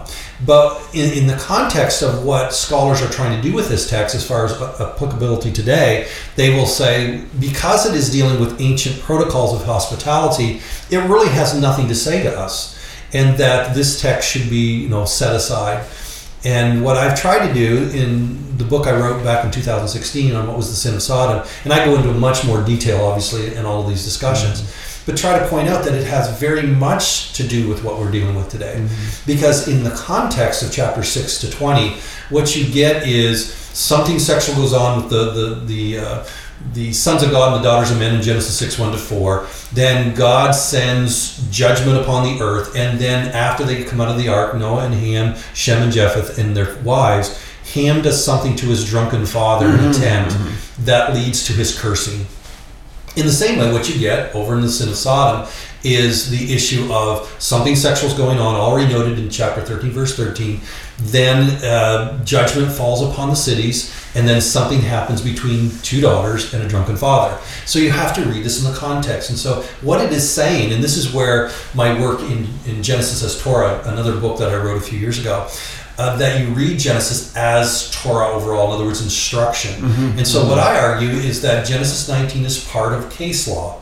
But 0.44 0.82
in, 0.94 1.16
in 1.16 1.26
the 1.26 1.36
context 1.36 2.02
of 2.02 2.24
what 2.24 2.52
scholars 2.52 3.00
are 3.02 3.08
trying 3.10 3.40
to 3.40 3.48
do 3.48 3.54
with 3.54 3.68
this 3.68 3.88
text, 3.88 4.14
as 4.14 4.26
far 4.26 4.44
as 4.44 4.52
applicability 4.80 5.52
today, 5.52 6.08
they 6.36 6.50
will 6.50 6.66
say 6.66 7.24
because 7.38 7.86
it 7.86 7.94
is 7.94 8.10
dealing 8.10 8.40
with 8.40 8.60
ancient 8.60 9.00
protocols 9.00 9.54
of 9.54 9.64
hospitality, 9.64 10.60
it 10.90 10.98
really 11.08 11.28
has 11.28 11.58
nothing 11.58 11.88
to 11.88 11.94
say 11.94 12.22
to 12.22 12.38
us, 12.38 12.78
and 13.12 13.38
that 13.38 13.74
this 13.74 14.00
text 14.00 14.28
should 14.30 14.50
be, 14.50 14.82
you 14.82 14.88
know, 14.88 15.04
set 15.04 15.34
aside. 15.34 15.86
And 16.44 16.84
what 16.84 16.96
I've 16.96 17.18
tried 17.18 17.46
to 17.48 17.54
do 17.54 17.88
in 17.94 18.58
the 18.58 18.64
book 18.64 18.86
I 18.86 18.98
wrote 18.98 19.24
back 19.24 19.44
in 19.44 19.50
2016 19.50 20.34
on 20.34 20.46
what 20.46 20.56
was 20.56 20.68
the 20.68 20.76
sin 20.76 20.94
of 20.94 21.02
Sodom, 21.02 21.46
and 21.64 21.72
I 21.72 21.84
go 21.84 21.96
into 21.96 22.12
much 22.12 22.44
more 22.44 22.62
detail, 22.62 23.04
obviously, 23.04 23.54
in 23.54 23.64
all 23.64 23.82
of 23.82 23.88
these 23.88 24.04
discussions, 24.04 24.60
mm-hmm. 24.60 24.93
But 25.06 25.16
try 25.16 25.38
to 25.38 25.46
point 25.48 25.68
out 25.68 25.84
that 25.84 25.94
it 25.94 26.06
has 26.06 26.38
very 26.38 26.62
much 26.62 27.32
to 27.34 27.46
do 27.46 27.68
with 27.68 27.84
what 27.84 27.98
we're 27.98 28.10
dealing 28.10 28.36
with 28.36 28.48
today. 28.48 28.76
Mm-hmm. 28.78 29.26
Because 29.26 29.68
in 29.68 29.84
the 29.84 29.90
context 29.90 30.62
of 30.62 30.72
chapter 30.72 31.02
6 31.02 31.40
to 31.40 31.50
20, 31.50 31.96
what 32.30 32.56
you 32.56 32.72
get 32.72 33.06
is 33.06 33.52
something 33.52 34.18
sexual 34.18 34.56
goes 34.56 34.72
on 34.72 35.02
with 35.02 35.10
the, 35.10 35.30
the, 35.30 35.54
the, 35.66 35.98
uh, 35.98 36.26
the 36.72 36.92
sons 36.92 37.22
of 37.22 37.30
God 37.30 37.54
and 37.54 37.62
the 37.62 37.68
daughters 37.68 37.90
of 37.90 37.98
men 37.98 38.14
in 38.14 38.22
Genesis 38.22 38.58
6 38.58 38.78
1 38.78 38.92
to 38.92 38.98
4. 38.98 39.46
Then 39.72 40.14
God 40.14 40.52
sends 40.52 41.46
judgment 41.50 41.98
upon 41.98 42.24
the 42.24 42.42
earth. 42.42 42.74
And 42.76 42.98
then 42.98 43.28
after 43.28 43.64
they 43.64 43.84
come 43.84 44.00
out 44.00 44.08
of 44.08 44.16
the 44.16 44.28
ark, 44.28 44.56
Noah 44.56 44.86
and 44.86 44.94
Ham, 44.94 45.36
Shem 45.52 45.82
and 45.82 45.92
Japheth, 45.92 46.38
and 46.38 46.56
their 46.56 46.76
wives, 46.78 47.40
Ham 47.74 48.02
does 48.02 48.24
something 48.24 48.56
to 48.56 48.66
his 48.66 48.88
drunken 48.88 49.26
father 49.26 49.66
in 49.66 49.74
a 49.74 49.78
mm-hmm. 49.78 50.02
tent 50.02 50.32
mm-hmm. 50.32 50.84
that 50.84 51.14
leads 51.14 51.46
to 51.46 51.52
his 51.52 51.78
cursing. 51.78 52.26
In 53.16 53.26
the 53.26 53.32
same 53.32 53.60
way, 53.60 53.72
what 53.72 53.88
you 53.88 53.98
get 54.00 54.34
over 54.34 54.54
in 54.54 54.60
the 54.60 54.68
sin 54.68 54.88
of 54.88 54.96
Sodom 54.96 55.48
is 55.84 56.30
the 56.30 56.52
issue 56.52 56.90
of 56.92 57.28
something 57.38 57.76
sexual 57.76 58.10
is 58.10 58.16
going 58.16 58.38
on, 58.38 58.56
already 58.56 58.92
noted 58.92 59.18
in 59.18 59.30
chapter 59.30 59.60
13, 59.60 59.90
verse 59.90 60.16
13. 60.16 60.60
Then 60.98 61.62
uh, 61.62 62.24
judgment 62.24 62.72
falls 62.72 63.02
upon 63.02 63.28
the 63.28 63.36
cities, 63.36 63.94
and 64.16 64.26
then 64.26 64.40
something 64.40 64.80
happens 64.80 65.20
between 65.20 65.70
two 65.82 66.00
daughters 66.00 66.54
and 66.54 66.64
a 66.64 66.68
drunken 66.68 66.96
father. 66.96 67.38
So 67.66 67.78
you 67.78 67.90
have 67.90 68.14
to 68.16 68.24
read 68.24 68.44
this 68.44 68.64
in 68.64 68.72
the 68.72 68.76
context. 68.76 69.30
And 69.30 69.38
so, 69.38 69.62
what 69.82 70.00
it 70.00 70.10
is 70.10 70.28
saying, 70.28 70.72
and 70.72 70.82
this 70.82 70.96
is 70.96 71.12
where 71.12 71.50
my 71.74 72.00
work 72.00 72.20
in, 72.20 72.48
in 72.66 72.82
Genesis 72.82 73.22
as 73.22 73.40
Torah, 73.40 73.82
another 73.84 74.18
book 74.18 74.38
that 74.38 74.50
I 74.50 74.56
wrote 74.56 74.78
a 74.78 74.84
few 74.84 74.98
years 74.98 75.18
ago, 75.20 75.48
uh, 75.98 76.16
that 76.16 76.40
you 76.40 76.48
read 76.54 76.78
Genesis 76.78 77.36
as 77.36 77.90
Torah 77.90 78.28
overall, 78.28 78.68
in 78.68 78.74
other 78.74 78.84
words, 78.84 79.02
instruction. 79.02 79.84
And 80.18 80.26
so, 80.26 80.46
what 80.48 80.58
I 80.58 80.78
argue 80.78 81.10
is 81.10 81.42
that 81.42 81.66
Genesis 81.66 82.08
19 82.08 82.44
is 82.44 82.64
part 82.68 82.92
of 82.92 83.10
case 83.10 83.46
law. 83.48 83.80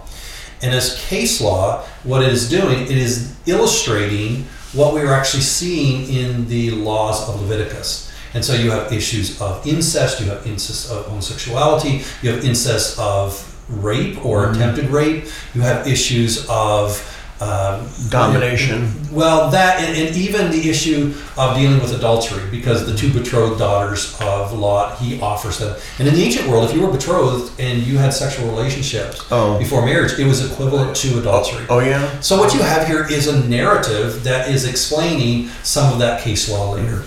And 0.62 0.74
as 0.74 1.00
case 1.06 1.40
law, 1.40 1.84
what 2.04 2.22
it 2.22 2.32
is 2.32 2.48
doing, 2.48 2.82
it 2.82 2.96
is 2.96 3.34
illustrating 3.46 4.44
what 4.72 4.94
we 4.94 5.00
are 5.00 5.12
actually 5.12 5.42
seeing 5.42 6.08
in 6.14 6.48
the 6.48 6.70
laws 6.70 7.28
of 7.28 7.40
Leviticus. 7.40 8.10
And 8.34 8.44
so 8.44 8.54
you 8.54 8.70
have 8.70 8.92
issues 8.92 9.40
of 9.40 9.66
incest, 9.66 10.20
you 10.20 10.26
have 10.30 10.46
incest 10.46 10.90
of 10.90 11.06
homosexuality, 11.06 12.02
you 12.22 12.30
have 12.30 12.44
incest 12.44 12.98
of 12.98 13.48
rape 13.68 14.24
or 14.24 14.50
attempted 14.50 14.86
rape, 14.86 15.26
you 15.54 15.60
have 15.60 15.86
issues 15.86 16.46
of 16.48 16.98
um, 17.42 17.88
Domination. 18.08 18.78
Well, 19.10 19.50
that 19.50 19.80
and, 19.82 19.96
and 19.96 20.16
even 20.16 20.50
the 20.50 20.70
issue 20.70 21.12
of 21.36 21.56
dealing 21.56 21.80
with 21.80 21.92
adultery, 21.92 22.42
because 22.50 22.86
the 22.86 22.96
two 22.96 23.12
betrothed 23.12 23.58
daughters 23.58 24.16
of 24.20 24.52
Lot, 24.52 24.98
he 24.98 25.20
offers 25.20 25.58
them. 25.58 25.76
And 25.98 26.08
in 26.08 26.14
the 26.14 26.22
ancient 26.22 26.48
world, 26.48 26.68
if 26.68 26.74
you 26.74 26.80
were 26.84 26.92
betrothed 26.92 27.58
and 27.60 27.82
you 27.82 27.98
had 27.98 28.12
sexual 28.14 28.48
relationships 28.48 29.26
Oh. 29.30 29.58
before 29.58 29.84
marriage, 29.84 30.18
it 30.18 30.26
was 30.26 30.40
equivalent 30.50 30.96
to 30.96 31.18
adultery. 31.18 31.64
Oh 31.68 31.80
yeah. 31.80 32.20
So 32.20 32.38
what 32.38 32.54
you 32.54 32.60
have 32.60 32.86
here 32.86 33.06
is 33.10 33.26
a 33.26 33.36
narrative 33.48 34.24
that 34.24 34.48
is 34.48 34.64
explaining 34.64 35.48
some 35.62 35.92
of 35.92 35.98
that 35.98 36.22
case 36.22 36.48
law 36.50 36.72
later. 36.72 37.02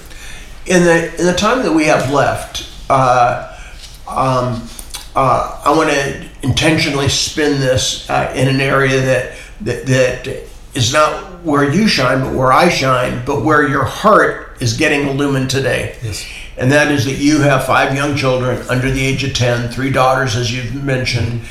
In 0.65 0.83
the 0.83 0.97
in 1.19 1.25
the 1.25 1.33
time 1.33 1.63
that 1.63 1.73
we 1.73 1.85
have 1.85 2.11
left, 2.11 2.67
uh, 2.89 3.55
um, 4.07 4.67
uh, 5.15 5.61
I 5.63 5.71
want 5.77 5.89
to 5.91 6.25
intentionally 6.43 7.09
spin 7.09 7.59
this 7.59 8.09
uh, 8.09 8.31
in 8.35 8.47
an 8.47 8.59
area 8.59 8.99
that, 9.01 9.37
that 9.61 9.85
that 9.85 10.27
is 10.73 10.91
not 10.91 11.43
where 11.43 11.71
you 11.71 11.87
shine, 11.87 12.21
but 12.21 12.33
where 12.33 12.51
I 12.51 12.69
shine, 12.69 13.23
but 13.25 13.43
where 13.43 13.67
your 13.67 13.85
heart 13.85 14.57
is 14.59 14.75
getting 14.75 15.07
illumined 15.07 15.49
today. 15.49 15.95
Yes. 16.03 16.25
And 16.57 16.71
that 16.71 16.91
is 16.91 17.05
that 17.05 17.17
you 17.17 17.41
have 17.41 17.65
five 17.65 17.95
young 17.95 18.15
children 18.15 18.65
under 18.69 18.89
the 18.89 19.03
age 19.03 19.23
of 19.23 19.33
10, 19.33 19.69
three 19.69 19.91
daughters, 19.91 20.35
as 20.35 20.53
you've 20.53 20.83
mentioned. 20.83 21.41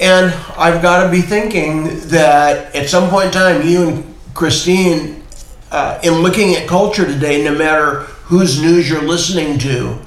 And 0.00 0.32
I've 0.56 0.80
got 0.80 1.04
to 1.04 1.10
be 1.10 1.22
thinking 1.22 2.00
that 2.08 2.74
at 2.74 2.88
some 2.88 3.10
point 3.10 3.26
in 3.26 3.32
time, 3.32 3.66
you 3.66 3.88
and 3.88 4.14
Christine, 4.34 5.24
uh, 5.70 5.98
in 6.02 6.14
looking 6.14 6.54
at 6.54 6.68
culture 6.68 7.04
today, 7.04 7.42
no 7.42 7.54
matter 7.54 8.00
whose 8.28 8.60
news 8.60 8.88
you're 8.88 9.02
listening 9.02 9.58
to, 9.58 9.98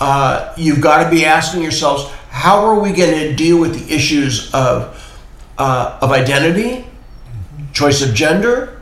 uh, 0.00 0.52
you've 0.56 0.80
got 0.80 1.04
to 1.04 1.10
be 1.10 1.24
asking 1.24 1.62
yourselves, 1.62 2.10
how 2.30 2.64
are 2.64 2.78
we 2.78 2.92
going 2.92 3.12
to 3.12 3.34
deal 3.34 3.58
with 3.58 3.74
the 3.74 3.94
issues 3.94 4.52
of, 4.52 4.96
uh, 5.60 5.98
of 6.00 6.10
identity, 6.10 6.86
choice 7.74 8.00
of 8.00 8.14
gender, 8.14 8.80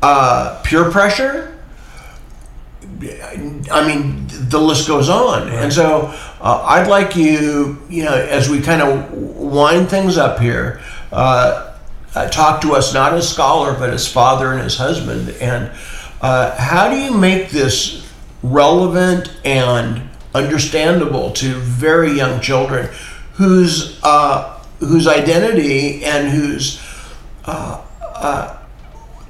uh, 0.00 0.62
peer 0.62 0.88
pressure? 0.88 1.58
I 3.72 3.84
mean, 3.86 4.24
the 4.28 4.60
list 4.60 4.86
goes 4.86 5.08
on. 5.08 5.48
And 5.48 5.72
so 5.72 6.14
uh, 6.40 6.64
I'd 6.68 6.86
like 6.86 7.16
you, 7.16 7.82
you 7.88 8.04
know, 8.04 8.14
as 8.14 8.48
we 8.48 8.60
kind 8.60 8.80
of 8.80 9.12
wind 9.12 9.90
things 9.90 10.16
up 10.16 10.38
here, 10.38 10.80
uh, 11.10 11.74
uh, 12.14 12.28
talk 12.28 12.60
to 12.60 12.74
us 12.74 12.94
not 12.94 13.12
as 13.14 13.28
scholar, 13.28 13.76
but 13.76 13.90
as 13.90 14.06
father 14.06 14.52
and 14.52 14.60
as 14.60 14.76
husband. 14.76 15.30
And 15.40 15.72
uh, 16.20 16.56
how 16.56 16.88
do 16.88 16.96
you 16.96 17.12
make 17.12 17.50
this 17.50 18.08
relevant 18.44 19.34
and 19.44 20.08
understandable 20.32 21.32
to 21.32 21.54
very 21.54 22.12
young 22.12 22.40
children 22.40 22.88
whose, 23.32 23.98
uh, 24.04 24.53
whose 24.80 25.06
identity 25.06 26.04
and 26.04 26.28
whose 26.30 26.80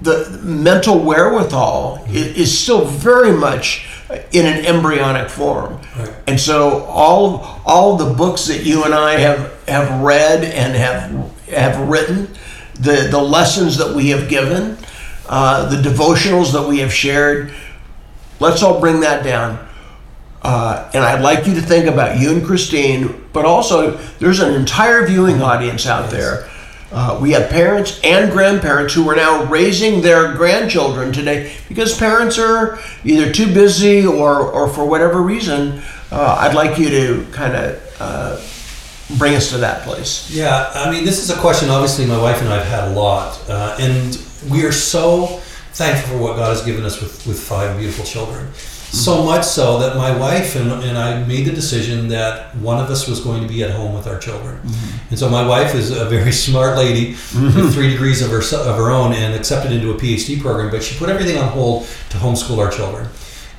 the 0.03 0.39
mental 0.43 0.99
wherewithal 0.99 2.05
i- 2.09 2.13
is 2.13 2.57
still 2.57 2.85
very 2.85 3.33
much 3.33 3.87
in 4.33 4.45
an 4.45 4.65
embryonic 4.67 5.31
form. 5.31 5.79
Right. 5.99 6.11
And 6.27 6.41
so 6.41 6.81
all 6.85 7.61
all 7.65 7.97
the 7.97 8.13
books 8.13 8.47
that 8.47 8.65
you 8.65 8.85
and 8.85 8.93
I 8.95 9.19
have 9.19 9.53
have 9.69 10.01
read 10.03 10.45
and 10.45 10.75
have 10.75 11.31
have 11.49 11.89
written, 11.89 12.29
the 12.75 13.09
the 13.11 13.21
lessons 13.23 13.77
that 13.79 13.95
we 13.95 14.09
have 14.11 14.29
given, 14.29 14.77
uh, 15.29 15.69
the 15.69 15.77
devotionals 15.77 16.53
that 16.53 16.69
we 16.69 16.81
have 16.81 16.93
shared, 16.93 17.53
let's 18.41 18.63
all 18.63 18.81
bring 18.81 19.01
that 19.01 19.23
down. 19.25 19.59
Uh, 20.43 20.91
and 20.93 21.03
I'd 21.03 21.23
like 21.23 21.47
you 21.47 21.55
to 21.55 21.63
think 21.63 21.87
about 21.87 22.19
you 22.19 22.31
and 22.31 22.45
Christine, 22.45 23.24
but 23.35 23.45
also 23.45 23.91
there's 24.19 24.41
an 24.41 24.55
entire 24.55 25.07
viewing 25.07 25.43
audience 25.43 25.87
out 25.87 26.11
there. 26.11 26.49
Uh, 26.91 27.19
we 27.21 27.33
have 27.33 27.51
parents 27.51 28.01
and 28.05 28.31
grandparents 28.31 28.95
who 28.95 29.07
are 29.11 29.17
now 29.17 29.45
raising 29.47 30.01
their 30.01 30.33
grandchildren 30.35 31.13
today 31.13 31.53
because 31.69 31.99
parents 31.99 32.39
are 32.39 32.79
either 33.05 33.33
too 33.33 33.53
busy 33.53 34.07
or, 34.07 34.41
or 34.41 34.69
for 34.69 34.87
whatever 34.87 35.21
reason. 35.21 35.83
Uh, 36.13 36.37
I'd 36.39 36.55
like 36.55 36.79
you 36.79 36.89
to 36.91 37.27
kind 37.33 37.57
of 37.57 37.97
uh, 38.01 39.19
bring 39.19 39.35
us 39.35 39.51
to 39.51 39.59
that 39.59 39.83
place. 39.83 40.31
Yeah, 40.31 40.71
I 40.73 40.89
mean, 40.91 41.05
this 41.05 41.19
is 41.19 41.37
a 41.37 41.41
question. 41.41 41.69
Obviously, 41.69 42.07
my 42.07 42.21
wife 42.21 42.41
and 42.41 42.49
I 42.49 42.63
have 42.63 42.67
had 42.67 42.89
a 42.93 42.93
lot, 42.93 43.43
uh, 43.51 43.77
and 43.81 44.17
we 44.49 44.65
are 44.65 44.73
so 44.73 45.41
thankful 45.73 46.17
for 46.17 46.23
what 46.23 46.37
God 46.37 46.51
has 46.51 46.65
given 46.65 46.85
us 46.85 47.01
with, 47.01 47.27
with 47.27 47.41
five 47.41 47.77
beautiful 47.77 48.05
children. 48.05 48.49
So 48.95 49.25
much 49.25 49.45
so 49.45 49.79
that 49.81 49.97
my 49.97 50.17
wife 50.17 50.55
and, 50.57 50.71
and 50.71 50.97
I 50.97 51.25
made 51.25 51.47
the 51.47 51.53
decision 51.53 52.09
that 52.09 52.55
one 52.57 52.79
of 52.83 52.91
us 52.91 53.09
was 53.09 53.21
going 53.21 53.43
to 53.43 53.49
be 53.49 53.65
at 53.65 53.71
home 53.71 53.93
with 53.93 54.07
our 54.07 54.19
children. 54.19 54.61
And 55.11 55.19
so 55.19 55.29
my 55.29 55.47
wife 55.47 55.75
is 55.75 55.91
a 55.91 56.05
very 56.05 56.33
smart 56.47 56.79
lady 56.79 57.11
with 57.35 57.75
three 57.75 57.91
degrees 57.91 58.23
of 58.23 58.31
her 58.31 58.39
of 58.39 58.77
her 58.77 58.91
own 58.91 59.13
and 59.13 59.35
accepted 59.35 59.73
into 59.73 59.91
a 59.91 59.95
PhD 59.95 60.41
program, 60.41 60.71
but 60.71 60.83
she 60.83 60.97
put 60.97 61.09
everything 61.09 61.39
on 61.39 61.49
hold 61.49 61.87
to 62.11 62.19
homeschool 62.19 62.59
our 62.59 62.71
children. 62.71 63.09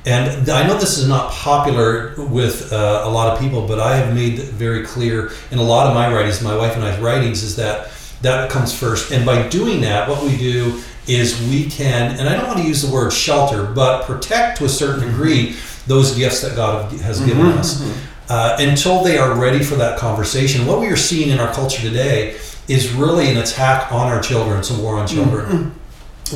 And 0.06 0.48
I 0.48 0.64
know 0.66 0.78
this 0.78 0.98
is 0.98 1.08
not 1.08 1.32
popular 1.32 2.14
with 2.16 2.72
uh, 2.72 3.02
a 3.04 3.10
lot 3.10 3.32
of 3.32 3.40
people, 3.40 3.66
but 3.66 3.80
I 3.80 3.96
have 3.96 4.14
made 4.14 4.38
very 4.38 4.84
clear 4.84 5.32
in 5.50 5.58
a 5.58 5.62
lot 5.62 5.88
of 5.88 5.94
my 5.94 6.12
writings, 6.12 6.40
my 6.40 6.56
wife 6.56 6.76
and 6.76 6.84
I's 6.84 7.00
writings, 7.00 7.42
is 7.42 7.56
that 7.56 7.90
that 8.22 8.48
comes 8.48 8.72
first. 8.72 9.10
And 9.10 9.26
by 9.26 9.48
doing 9.48 9.80
that, 9.80 10.08
what 10.08 10.22
we 10.22 10.36
do 10.36 10.82
is 11.06 11.40
we 11.48 11.68
can, 11.70 12.18
and 12.18 12.28
I 12.28 12.36
don't 12.36 12.46
want 12.46 12.58
to 12.58 12.64
use 12.66 12.82
the 12.82 12.92
word 12.92 13.12
shelter, 13.12 13.64
but 13.64 14.04
protect 14.04 14.58
to 14.58 14.64
a 14.64 14.68
certain 14.68 15.06
degree 15.06 15.56
those 15.86 16.16
gifts 16.16 16.40
that 16.42 16.56
God 16.56 16.92
has 17.00 17.20
given 17.20 17.46
us 17.46 17.80
uh, 18.28 18.56
until 18.58 19.04
they 19.04 19.18
are 19.18 19.38
ready 19.38 19.62
for 19.62 19.76
that 19.76 19.98
conversation. 19.98 20.66
What 20.66 20.80
we 20.80 20.88
are 20.88 20.96
seeing 20.96 21.30
in 21.30 21.38
our 21.38 21.52
culture 21.52 21.80
today 21.80 22.36
is 22.68 22.92
really 22.92 23.30
an 23.30 23.36
attack 23.36 23.92
on 23.92 24.08
our 24.08 24.20
children. 24.20 24.58
It's 24.58 24.70
a 24.70 24.80
war 24.82 24.98
on 24.98 25.06
children 25.06 25.74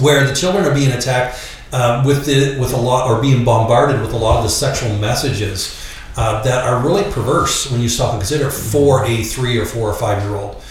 where 0.01 0.25
the 0.25 0.35
children 0.35 0.65
are 0.65 0.75
being 0.75 0.93
attacked 0.93 1.39
uh, 1.73 2.03
with 2.07 2.25
the, 2.27 2.59
with 2.61 2.73
a 2.73 2.77
lot 2.77 3.09
or 3.11 3.21
being 3.21 3.45
bombarded 3.45 4.01
with 4.01 4.13
a 4.13 4.17
lot 4.17 4.39
of 4.39 4.45
the 4.45 4.51
sexual 4.51 4.97
messages 4.99 5.77
uh, 6.17 6.43
that 6.43 6.65
are 6.65 6.85
really 6.85 7.05
perverse 7.13 7.71
when 7.71 7.81
you 7.81 7.89
stop 7.89 8.13
and 8.13 8.21
consider 8.21 8.51
for 8.51 9.05
a 9.05 9.23
three 9.25 9.59
or 9.59 9.65
four 9.65 9.91
or 9.91 9.95
five 9.95 10.23
year 10.23 10.37
old. 10.37 10.63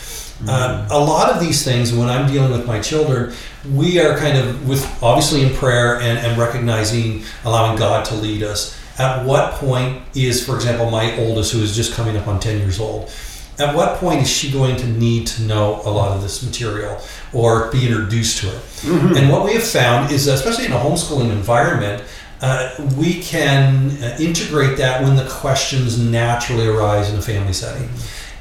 Uh, 0.47 0.88
a 0.89 0.99
lot 0.99 1.30
of 1.32 1.39
these 1.39 1.63
things, 1.65 1.93
when 1.93 2.08
I'm 2.08 2.32
dealing 2.32 2.52
with 2.52 2.65
my 2.65 2.80
children, 2.80 3.34
we 3.73 3.99
are 3.99 4.17
kind 4.17 4.38
of 4.38 4.67
with 4.67 4.86
obviously 5.04 5.43
in 5.43 5.54
prayer 5.54 5.99
and, 5.99 6.17
and 6.17 6.38
recognizing, 6.38 7.23
allowing 7.43 7.78
God 7.78 8.06
to 8.06 8.15
lead 8.15 8.43
us. 8.43 8.78
At 8.97 9.25
what 9.25 9.54
point 9.54 10.02
is, 10.15 10.45
for 10.45 10.56
example, 10.56 10.89
my 10.89 11.17
oldest, 11.17 11.54
who 11.54 11.62
is 11.62 11.75
just 11.75 11.93
coming 11.93 12.17
up 12.17 12.28
on 12.28 12.39
10 12.39 12.60
years 12.60 12.80
old, 12.80 13.12
at 13.58 13.75
what 13.75 13.97
point 13.97 14.21
is 14.21 14.30
she 14.30 14.52
going 14.52 14.78
to 14.78 14.88
need 14.88 15.28
to 15.28 15.41
know 15.43 15.82
a 15.84 15.89
lot 15.89 16.15
of 16.15 16.21
this 16.21 16.41
material 16.43 17.02
or 17.34 17.69
be 17.71 17.86
introduced 17.88 18.38
to 18.39 18.47
it? 18.47 18.62
And 19.17 19.30
what 19.30 19.43
we 19.43 19.54
have 19.54 19.63
found 19.63 20.12
is, 20.12 20.28
especially 20.28 20.65
in 20.65 20.71
a 20.71 20.78
homeschooling 20.78 21.32
environment, 21.32 22.04
uh, 22.41 22.73
we 22.97 23.21
can 23.21 23.91
uh, 24.02 24.15
integrate 24.17 24.78
that 24.78 25.04
when 25.04 25.17
the 25.17 25.28
questions 25.28 25.99
naturally 25.99 26.67
arise 26.67 27.12
in 27.12 27.19
a 27.19 27.21
family 27.21 27.52
setting. 27.52 27.89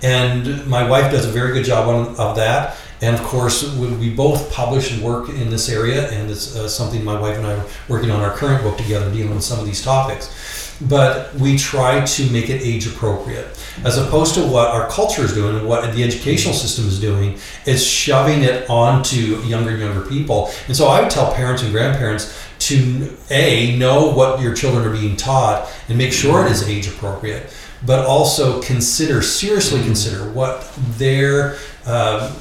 And 0.02 0.66
my 0.66 0.88
wife 0.88 1.10
does 1.12 1.24
a 1.24 1.30
very 1.30 1.52
good 1.52 1.64
job 1.64 1.88
on, 1.88 2.16
of 2.16 2.36
that. 2.36 2.76
And 3.00 3.14
of 3.14 3.22
course, 3.22 3.76
we, 3.76 4.10
both 4.10 4.52
publish 4.52 4.92
and 4.92 5.02
work 5.02 5.28
in 5.28 5.50
this 5.50 5.68
area, 5.68 6.10
and 6.10 6.28
it's 6.30 6.56
uh, 6.56 6.68
something 6.68 7.04
my 7.04 7.18
wife 7.18 7.36
and 7.36 7.46
I 7.46 7.54
are 7.54 7.66
working 7.88 8.10
on 8.10 8.20
our 8.22 8.32
current 8.32 8.62
book 8.64 8.76
together, 8.76 9.08
dealing 9.12 9.34
with 9.34 9.44
some 9.44 9.60
of 9.60 9.66
these 9.66 9.82
topics. 9.82 10.74
But 10.80 11.34
we 11.34 11.56
try 11.56 12.04
to 12.04 12.30
make 12.30 12.50
it 12.50 12.62
age 12.62 12.86
appropriate, 12.86 13.46
as 13.84 13.98
opposed 13.98 14.34
to 14.34 14.46
what 14.46 14.68
our 14.68 14.88
culture 14.88 15.22
is 15.22 15.32
doing 15.32 15.56
and 15.56 15.68
what 15.68 15.92
the 15.92 16.02
educational 16.02 16.54
system 16.54 16.86
is 16.86 17.00
doing, 17.00 17.38
it's 17.66 17.82
shoving 17.82 18.42
it 18.42 18.68
onto 18.70 19.40
younger 19.42 19.70
and 19.70 19.80
younger 19.80 20.08
people. 20.08 20.50
And 20.66 20.76
so 20.76 20.86
I 20.86 21.00
would 21.00 21.10
tell 21.10 21.32
parents 21.34 21.62
and 21.62 21.72
grandparents 21.72 22.36
to 22.60 23.16
a 23.30 23.76
know 23.76 24.10
what 24.10 24.40
your 24.40 24.54
children 24.54 24.86
are 24.86 24.92
being 24.92 25.16
taught 25.16 25.68
and 25.88 25.98
make 25.98 26.12
sure 26.12 26.44
it 26.46 26.52
is 26.52 26.68
age 26.68 26.88
appropriate 26.88 27.52
but 27.86 28.04
also 28.04 28.60
consider 28.62 29.22
seriously 29.22 29.82
consider 29.82 30.30
what 30.30 30.70
their 30.96 31.56
uh, 31.86 32.32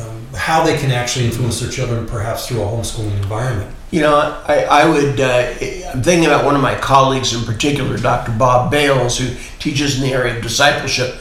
um, 0.00 0.26
how 0.34 0.62
they 0.64 0.76
can 0.78 0.90
actually 0.90 1.24
influence 1.24 1.60
their 1.60 1.70
children 1.70 2.06
perhaps 2.06 2.46
through 2.46 2.60
a 2.62 2.64
homeschooling 2.64 3.16
environment 3.16 3.74
You 3.92 4.00
know, 4.00 4.16
I, 4.46 4.64
I 4.64 4.88
would, 4.88 5.20
uh, 5.20 5.54
I'm 5.94 6.02
thinking 6.02 6.26
about 6.26 6.44
one 6.44 6.56
of 6.56 6.60
my 6.60 6.74
colleagues 6.74 7.32
in 7.32 7.44
particular, 7.44 7.96
Dr. 7.96 8.32
Bob 8.32 8.70
Bales, 8.70 9.16
who 9.16 9.34
teaches 9.60 9.96
in 9.96 10.02
the 10.02 10.12
area 10.12 10.36
of 10.36 10.42
discipleship. 10.42 11.14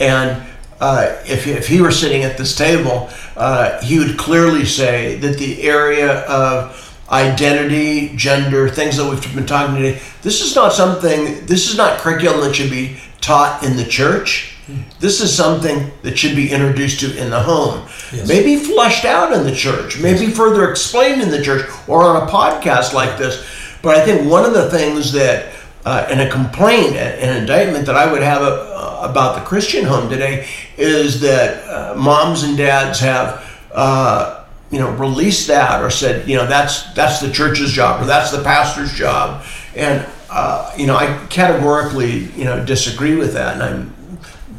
And 0.00 0.42
uh, 0.80 1.16
if, 1.24 1.46
if 1.46 1.68
he 1.68 1.80
were 1.80 1.92
sitting 1.92 2.24
at 2.24 2.36
this 2.36 2.56
table, 2.56 3.08
uh, 3.36 3.80
he 3.82 3.98
would 4.00 4.18
clearly 4.18 4.64
say 4.64 5.16
that 5.20 5.38
the 5.38 5.62
area 5.62 6.22
of 6.26 6.84
identity, 7.08 8.14
gender, 8.16 8.68
things 8.68 8.96
that 8.96 9.08
we've 9.08 9.34
been 9.34 9.46
talking 9.46 9.76
today, 9.76 10.00
this 10.22 10.42
is 10.42 10.54
not 10.56 10.72
something, 10.72 11.46
this 11.46 11.70
is 11.70 11.76
not 11.76 12.00
curriculum 12.00 12.40
that 12.40 12.54
should 12.54 12.70
be 12.70 12.98
taught 13.20 13.62
in 13.64 13.76
the 13.76 13.84
church. 13.84 14.54
This 15.00 15.22
is 15.22 15.34
something 15.34 15.90
that 16.02 16.18
should 16.18 16.36
be 16.36 16.50
introduced 16.50 17.00
to 17.00 17.16
in 17.16 17.30
the 17.30 17.40
home. 17.40 17.88
Yes. 18.12 18.28
Maybe 18.28 18.56
fleshed 18.56 19.06
out 19.06 19.32
in 19.32 19.44
the 19.44 19.54
church, 19.54 19.98
maybe 19.98 20.30
further 20.30 20.70
explained 20.70 21.22
in 21.22 21.30
the 21.30 21.42
church 21.42 21.66
or 21.88 22.02
on 22.02 22.28
a 22.28 22.30
podcast 22.30 22.92
like 22.92 23.16
this. 23.16 23.46
But 23.80 23.96
I 23.96 24.04
think 24.04 24.30
one 24.30 24.44
of 24.44 24.52
the 24.52 24.68
things 24.70 25.12
that, 25.12 25.54
uh, 25.86 26.06
and 26.10 26.20
a 26.20 26.30
complaint, 26.30 26.96
an 26.96 27.36
indictment 27.38 27.86
that 27.86 27.96
I 27.96 28.10
would 28.12 28.22
have 28.22 28.42
uh, 28.42 29.08
about 29.08 29.38
the 29.38 29.44
Christian 29.46 29.86
home 29.86 30.10
today 30.10 30.46
is 30.76 31.20
that 31.22 31.64
uh, 31.66 31.94
moms 31.96 32.42
and 32.42 32.56
dads 32.56 33.00
have 33.00 33.48
uh, 33.72 34.44
you 34.70 34.78
know, 34.78 34.90
released 34.96 35.46
that 35.48 35.82
or 35.82 35.88
said, 35.88 36.28
you 36.28 36.36
know, 36.36 36.46
that's 36.46 36.92
that's 36.92 37.20
the 37.20 37.30
church's 37.30 37.72
job 37.72 38.02
or 38.02 38.06
that's 38.06 38.30
the 38.30 38.42
pastor's 38.42 38.92
job, 38.92 39.44
and 39.74 40.06
uh, 40.30 40.72
you 40.76 40.86
know, 40.86 40.96
I 40.96 41.18
categorically, 41.30 42.24
you 42.36 42.44
know, 42.44 42.64
disagree 42.64 43.16
with 43.16 43.32
that, 43.34 43.54
and 43.54 43.62
I'm 43.62 43.94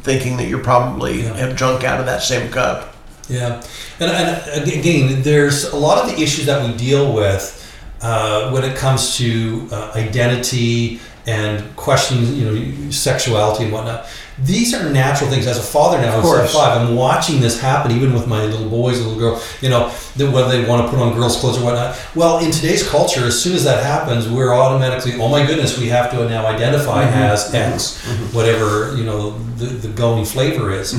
thinking 0.02 0.36
that 0.38 0.48
you're 0.48 0.62
probably 0.62 1.22
Yeah. 1.22 1.34
have 1.36 1.56
drunk 1.56 1.84
out 1.84 2.00
of 2.00 2.06
that 2.06 2.22
same 2.22 2.50
cup. 2.50 2.94
Yeah, 3.28 3.62
and, 4.00 4.10
and 4.10 4.68
again, 4.72 5.22
there's 5.22 5.64
a 5.72 5.76
lot 5.76 6.02
of 6.02 6.10
the 6.10 6.20
issues 6.20 6.46
that 6.46 6.66
we 6.66 6.76
deal 6.76 7.12
with 7.12 7.56
uh, 8.02 8.50
when 8.50 8.64
it 8.64 8.76
comes 8.76 9.16
to 9.18 9.68
uh, 9.70 9.92
identity 9.94 11.00
and 11.26 11.62
questioning, 11.76 12.34
you 12.34 12.44
know, 12.50 12.90
sexuality 12.90 13.64
and 13.64 13.72
whatnot. 13.72 14.06
These 14.42 14.74
are 14.74 14.88
natural 14.90 15.28
things. 15.30 15.46
As 15.46 15.58
a 15.58 15.62
father 15.62 16.00
now, 16.00 16.16
Of 16.16 16.22
course. 16.22 16.52
five, 16.52 16.80
I'm 16.80 16.96
watching 16.96 17.40
this 17.40 17.60
happen, 17.60 17.92
even 17.92 18.14
with 18.14 18.26
my 18.26 18.44
little 18.44 18.68
boys, 18.68 18.98
little 19.00 19.18
girl. 19.18 19.42
You 19.60 19.68
know, 19.68 19.92
that 20.16 20.30
whether 20.30 20.48
they 20.48 20.66
want 20.68 20.84
to 20.84 20.90
put 20.90 20.98
on 20.98 21.14
girls' 21.14 21.38
clothes 21.38 21.58
or 21.58 21.64
whatnot. 21.64 21.96
Well, 22.14 22.38
in 22.38 22.50
today's 22.50 22.86
culture, 22.88 23.24
as 23.24 23.40
soon 23.40 23.54
as 23.54 23.64
that 23.64 23.82
happens, 23.82 24.28
we're 24.28 24.54
automatically, 24.54 25.14
oh 25.20 25.28
my 25.28 25.46
goodness, 25.46 25.78
we 25.78 25.88
have 25.88 26.10
to 26.12 26.28
now 26.28 26.46
identify 26.46 27.04
mm-hmm. 27.04 27.14
as 27.14 27.46
mm-hmm. 27.46 27.74
X, 27.74 28.02
mm-hmm. 28.02 28.36
whatever 28.36 28.96
you 28.96 29.04
know 29.04 29.38
the, 29.56 29.66
the 29.66 29.88
going 29.88 30.24
flavor 30.24 30.70
is. 30.70 30.94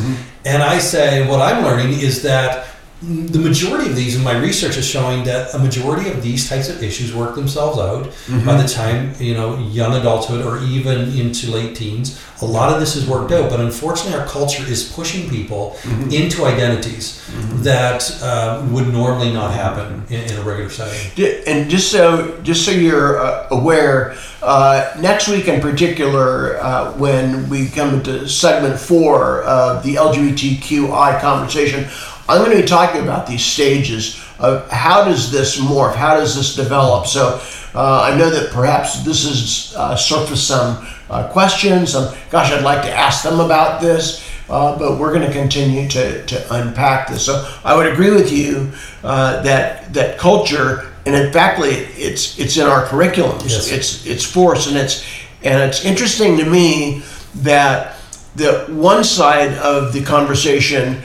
And 0.45 0.63
I 0.63 0.79
say, 0.79 1.27
what 1.27 1.41
I'm 1.41 1.63
learning 1.63 1.99
is 1.99 2.23
that 2.23 2.67
the 3.01 3.39
majority 3.39 3.89
of 3.89 3.95
these, 3.95 4.15
and 4.15 4.23
my 4.23 4.37
research 4.37 4.77
is 4.77 4.85
showing 4.85 5.23
that 5.23 5.53
a 5.55 5.59
majority 5.59 6.09
of 6.11 6.21
these 6.21 6.47
types 6.47 6.69
of 6.69 6.83
issues 6.83 7.15
work 7.15 7.33
themselves 7.35 7.79
out 7.79 8.05
by 8.45 8.61
the 8.61 8.67
time 8.67 9.15
you 9.19 9.33
know 9.33 9.57
young 9.57 9.95
adulthood 9.95 10.45
or 10.45 10.59
even 10.63 11.09
into 11.17 11.49
late 11.49 11.75
teens. 11.75 12.21
A 12.43 12.45
lot 12.45 12.73
of 12.73 12.79
this 12.79 12.95
is 12.95 13.07
worked 13.07 13.31
out, 13.31 13.49
but 13.51 13.59
unfortunately, 13.59 14.19
our 14.19 14.27
culture 14.27 14.63
is 14.63 14.91
pushing 14.91 15.29
people 15.29 15.77
into 16.11 16.45
identities 16.45 17.23
that 17.63 18.19
uh, 18.21 18.65
would 18.71 18.87
normally 18.87 19.31
not 19.31 19.51
happen 19.53 20.03
in, 20.09 20.21
in 20.29 20.37
a 20.37 20.41
regular 20.41 20.69
setting. 20.69 21.11
And 21.47 21.69
just 21.69 21.91
so 21.91 22.39
just 22.43 22.65
so 22.65 22.71
you're 22.71 23.19
uh, 23.19 23.47
aware, 23.51 24.15
uh, 24.43 24.95
next 24.99 25.27
week 25.27 25.47
in 25.47 25.59
particular, 25.61 26.57
uh, 26.61 26.93
when 26.93 27.47
we 27.49 27.67
come 27.67 27.95
into 27.95 28.27
segment 28.27 28.79
four 28.79 29.43
of 29.43 29.83
the 29.83 29.95
LGBTQI 29.95 31.19
conversation, 31.21 31.87
I'm 32.31 32.45
going 32.45 32.55
to 32.55 32.63
be 32.63 32.67
talking 32.67 33.01
about 33.01 33.27
these 33.27 33.43
stages 33.43 34.23
of 34.39 34.69
how 34.71 35.03
does 35.03 35.31
this 35.31 35.59
morph, 35.59 35.95
how 35.95 36.15
does 36.15 36.33
this 36.33 36.55
develop. 36.55 37.05
So 37.05 37.41
uh, 37.75 38.03
I 38.03 38.17
know 38.17 38.29
that 38.29 38.51
perhaps 38.51 39.03
this 39.03 39.27
has 39.27 39.75
uh, 39.75 39.97
surfaced 39.97 40.47
some 40.47 40.87
uh, 41.09 41.27
questions. 41.27 41.91
Some, 41.91 42.15
gosh, 42.29 42.53
I'd 42.53 42.63
like 42.63 42.83
to 42.83 42.91
ask 42.91 43.23
them 43.23 43.41
about 43.41 43.81
this. 43.81 44.25
Uh, 44.49 44.77
but 44.79 44.97
we're 44.97 45.13
going 45.13 45.25
to 45.25 45.31
continue 45.31 45.89
to, 45.89 46.25
to 46.25 46.55
unpack 46.55 47.09
this. 47.09 47.25
So 47.25 47.53
I 47.65 47.75
would 47.75 47.87
agree 47.87 48.11
with 48.11 48.31
you 48.31 48.71
uh, 49.03 49.41
that 49.43 49.93
that 49.93 50.17
culture, 50.17 50.91
and 51.05 51.15
in 51.15 51.31
fact, 51.31 51.61
it's 51.63 52.37
it's 52.37 52.57
in 52.57 52.67
our 52.67 52.85
curriculums. 52.85 53.43
Yes. 53.43 53.71
It's 53.71 54.05
it's 54.05 54.25
forced, 54.25 54.67
and 54.67 54.75
it's 54.75 55.05
and 55.41 55.61
it's 55.61 55.85
interesting 55.85 56.37
to 56.37 56.43
me 56.43 57.01
that 57.35 57.95
the 58.35 58.65
one 58.69 59.05
side 59.05 59.53
of 59.59 59.93
the 59.93 60.03
conversation 60.03 61.01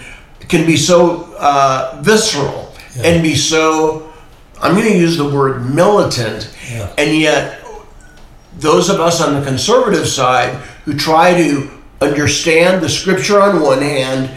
can 0.48 0.66
be 0.66 0.76
so 0.76 1.34
uh, 1.38 2.00
visceral 2.02 2.72
and 3.02 3.22
be 3.22 3.34
so. 3.34 4.12
I'm 4.62 4.74
going 4.74 4.90
to 4.90 4.98
use 4.98 5.16
the 5.16 5.28
word 5.28 5.74
militant, 5.74 6.50
Yeah. 6.70 6.92
and 6.96 7.16
yet 7.16 7.62
those 8.58 8.88
of 8.88 9.00
us 9.00 9.20
on 9.20 9.34
the 9.34 9.44
conservative 9.44 10.08
side 10.08 10.54
who 10.86 10.94
try 10.96 11.34
to 11.36 11.70
understand 12.00 12.82
the 12.82 12.88
scripture 12.88 13.40
on 13.40 13.60
one 13.60 13.82
hand 13.82 14.30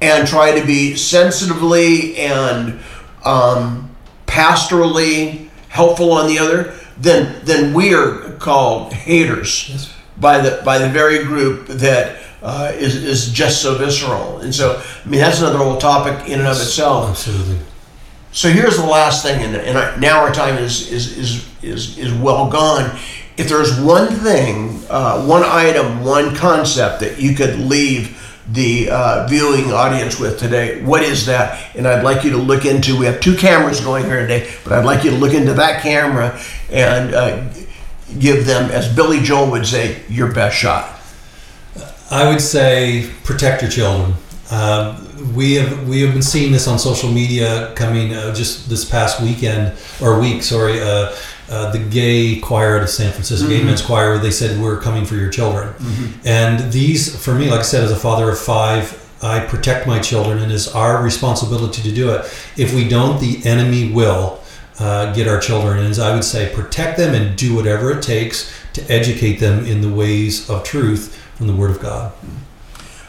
and 0.00 0.26
try 0.26 0.58
to 0.58 0.66
be 0.66 0.96
sensitively 0.96 2.16
and 2.16 2.80
um, 3.24 3.88
pastorally 4.26 5.48
helpful 5.68 6.12
on 6.12 6.26
the 6.26 6.38
other, 6.38 6.74
then 6.98 7.40
then 7.44 7.72
we 7.72 7.94
are 7.94 8.32
called 8.40 8.92
haters 8.92 9.68
Yes. 9.68 9.94
by 10.18 10.38
the 10.38 10.60
by 10.64 10.78
the 10.78 10.88
very 10.88 11.22
group 11.24 11.66
that 11.68 12.16
uh, 12.42 12.72
is 12.74 12.96
is 12.96 13.32
just 13.32 13.62
so 13.62 13.76
visceral. 13.76 14.38
And 14.38 14.54
so, 14.54 14.82
I 15.04 15.08
mean, 15.08 15.20
that's 15.20 15.40
another 15.40 15.58
whole 15.58 15.78
topic 15.78 16.28
in 16.28 16.40
and 16.40 16.48
of 16.48 16.56
itself. 16.56 17.10
Absolutely. 17.10 17.58
So 18.32 18.48
here's 18.48 18.76
the 18.78 18.86
last 18.86 19.22
thing, 19.22 19.42
and, 19.42 19.56
and 19.56 19.78
I, 19.78 19.96
now 19.96 20.20
our 20.20 20.32
time 20.32 20.56
is 20.56 20.90
is, 20.90 21.18
is 21.18 21.48
is 21.62 21.98
is 21.98 22.12
well 22.12 22.50
gone. 22.50 22.98
If 23.36 23.48
there's 23.48 23.78
one 23.80 24.08
thing, 24.08 24.82
uh, 24.90 25.24
one 25.24 25.42
item, 25.42 26.04
one 26.04 26.34
concept 26.34 27.00
that 27.00 27.18
you 27.18 27.34
could 27.34 27.58
leave 27.58 28.18
the 28.50 28.90
uh, 28.90 29.26
viewing 29.28 29.72
audience 29.72 30.18
with 30.18 30.38
today, 30.38 30.82
what 30.82 31.02
is 31.02 31.26
that? 31.26 31.76
And 31.76 31.86
I'd 31.86 32.04
like 32.04 32.24
you 32.24 32.30
to 32.32 32.36
look 32.36 32.64
into. 32.64 32.98
We 32.98 33.06
have 33.06 33.20
two 33.20 33.36
cameras 33.36 33.80
going 33.80 34.04
here 34.04 34.20
today, 34.20 34.52
but 34.64 34.72
I'd 34.72 34.84
like 34.84 35.04
you 35.04 35.10
to 35.10 35.16
look 35.16 35.32
into 35.32 35.54
that 35.54 35.82
camera 35.82 36.38
and 36.70 37.14
uh, 37.14 37.48
give 38.18 38.44
them, 38.44 38.70
as 38.70 38.94
Billy 38.94 39.20
Joel 39.20 39.50
would 39.52 39.66
say, 39.66 40.02
your 40.08 40.32
best 40.32 40.56
shot. 40.56 40.91
I 42.12 42.28
would 42.28 42.42
say 42.42 43.10
protect 43.24 43.62
your 43.62 43.70
children. 43.70 44.12
Um, 44.50 45.34
we 45.34 45.54
have 45.54 45.88
we 45.88 46.02
have 46.02 46.12
been 46.12 46.20
seeing 46.20 46.52
this 46.52 46.68
on 46.68 46.78
social 46.78 47.10
media 47.10 47.72
coming 47.74 48.12
uh, 48.12 48.34
just 48.34 48.68
this 48.68 48.84
past 48.84 49.22
weekend 49.22 49.78
or 49.98 50.20
week. 50.20 50.42
Sorry, 50.42 50.78
uh, 50.78 51.16
uh, 51.48 51.72
the 51.72 51.78
gay 51.78 52.38
choir 52.38 52.76
out 52.76 52.82
of 52.82 52.90
San 52.90 53.12
Francisco, 53.12 53.48
gay 53.48 53.64
men's 53.64 53.80
choir. 53.80 54.18
They 54.18 54.30
said 54.30 54.60
we're 54.60 54.78
coming 54.78 55.06
for 55.06 55.14
your 55.14 55.30
children, 55.30 55.74
and 56.26 56.70
these 56.70 57.16
for 57.24 57.34
me, 57.34 57.50
like 57.50 57.60
I 57.60 57.62
said, 57.62 57.82
as 57.82 57.90
a 57.90 57.96
father 57.96 58.28
of 58.30 58.38
five. 58.38 58.98
I 59.22 59.38
protect 59.38 59.86
my 59.86 59.98
children, 60.00 60.38
and 60.38 60.52
it's 60.52 60.68
our 60.74 61.02
responsibility 61.02 61.80
to 61.80 61.92
do 61.92 62.10
it. 62.10 62.26
If 62.58 62.74
we 62.74 62.86
don't, 62.88 63.20
the 63.20 63.40
enemy 63.48 63.90
will 63.90 64.40
uh, 64.80 65.14
get 65.14 65.28
our 65.28 65.38
children. 65.38 65.78
And 65.78 65.86
as 65.86 66.00
I 66.00 66.12
would 66.12 66.24
say, 66.24 66.52
protect 66.52 66.98
them 66.98 67.14
and 67.14 67.38
do 67.38 67.54
whatever 67.54 67.92
it 67.92 68.02
takes 68.02 68.52
to 68.72 68.82
educate 68.90 69.36
them 69.36 69.64
in 69.64 69.80
the 69.80 69.88
ways 69.88 70.50
of 70.50 70.64
truth 70.64 71.21
from 71.42 71.48
the 71.48 71.60
Word 71.60 71.72
of 71.72 71.80
God. 71.80 72.12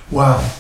Wow. 0.09 0.51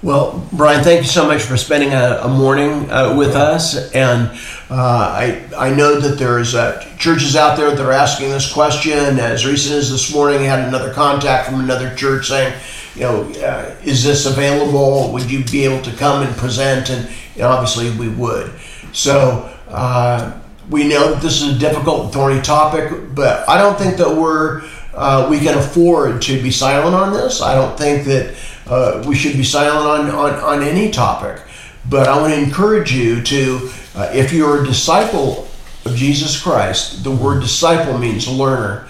Well, 0.00 0.48
Brian, 0.52 0.84
thank 0.84 1.02
you 1.02 1.08
so 1.08 1.26
much 1.26 1.42
for 1.42 1.56
spending 1.56 1.92
a, 1.92 2.20
a 2.22 2.28
morning 2.28 2.88
uh, 2.88 3.16
with 3.16 3.34
us. 3.34 3.90
And 3.92 4.28
uh, 4.70 4.74
I, 4.74 5.48
I 5.56 5.74
know 5.74 5.98
that 5.98 6.20
there's 6.20 6.54
uh, 6.54 6.80
churches 6.98 7.34
out 7.34 7.56
there 7.56 7.74
that 7.74 7.84
are 7.84 7.90
asking 7.90 8.30
this 8.30 8.52
question. 8.52 8.92
As 9.18 9.44
recent 9.44 9.74
as 9.74 9.90
this 9.90 10.14
morning, 10.14 10.42
I 10.42 10.44
had 10.44 10.68
another 10.68 10.92
contact 10.92 11.50
from 11.50 11.58
another 11.58 11.92
church 11.96 12.28
saying, 12.28 12.54
you 12.94 13.00
know, 13.00 13.22
uh, 13.44 13.74
is 13.82 14.04
this 14.04 14.26
available? 14.26 15.12
Would 15.12 15.28
you 15.28 15.42
be 15.46 15.64
able 15.64 15.82
to 15.82 15.96
come 15.96 16.24
and 16.24 16.36
present? 16.36 16.90
And 16.90 17.10
know, 17.42 17.48
obviously, 17.48 17.90
we 17.98 18.08
would. 18.08 18.52
So 18.92 19.52
uh, 19.68 20.40
we 20.70 20.86
know 20.86 21.14
that 21.14 21.22
this 21.22 21.42
is 21.42 21.56
a 21.56 21.58
difficult 21.58 22.04
and 22.04 22.12
thorny 22.12 22.40
topic, 22.40 23.14
but 23.16 23.48
I 23.48 23.58
don't 23.58 23.76
think 23.76 23.96
that 23.96 24.16
we're 24.16 24.62
uh, 24.96 25.26
we 25.30 25.38
can 25.38 25.56
afford 25.58 26.22
to 26.22 26.42
be 26.42 26.50
silent 26.50 26.94
on 26.94 27.12
this. 27.12 27.42
I 27.42 27.54
don't 27.54 27.76
think 27.76 28.06
that 28.06 28.34
uh, 28.66 29.04
we 29.06 29.14
should 29.14 29.36
be 29.36 29.44
silent 29.44 29.86
on, 29.86 30.10
on, 30.10 30.34
on 30.40 30.62
any 30.62 30.90
topic. 30.90 31.40
But 31.88 32.08
I 32.08 32.20
want 32.20 32.32
to 32.32 32.40
encourage 32.40 32.92
you 32.92 33.22
to, 33.22 33.70
uh, 33.94 34.10
if 34.12 34.32
you're 34.32 34.62
a 34.62 34.66
disciple 34.66 35.46
of 35.84 35.94
Jesus 35.94 36.40
Christ, 36.40 37.04
the 37.04 37.10
word 37.10 37.42
disciple 37.42 37.98
means 37.98 38.26
learner, 38.26 38.88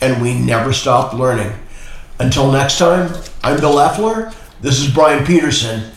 and 0.00 0.22
we 0.22 0.38
never 0.38 0.72
stop 0.72 1.12
learning. 1.12 1.52
Until 2.18 2.50
next 2.50 2.78
time, 2.78 3.12
I'm 3.42 3.60
Bill 3.60 3.74
Effler. 3.74 4.34
This 4.60 4.80
is 4.80 4.92
Brian 4.92 5.26
Peterson, 5.26 5.90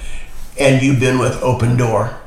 and 0.59 0.81
you've 0.81 0.99
been 0.99 1.19
with 1.19 1.41
Open 1.41 1.77
Door. 1.77 2.19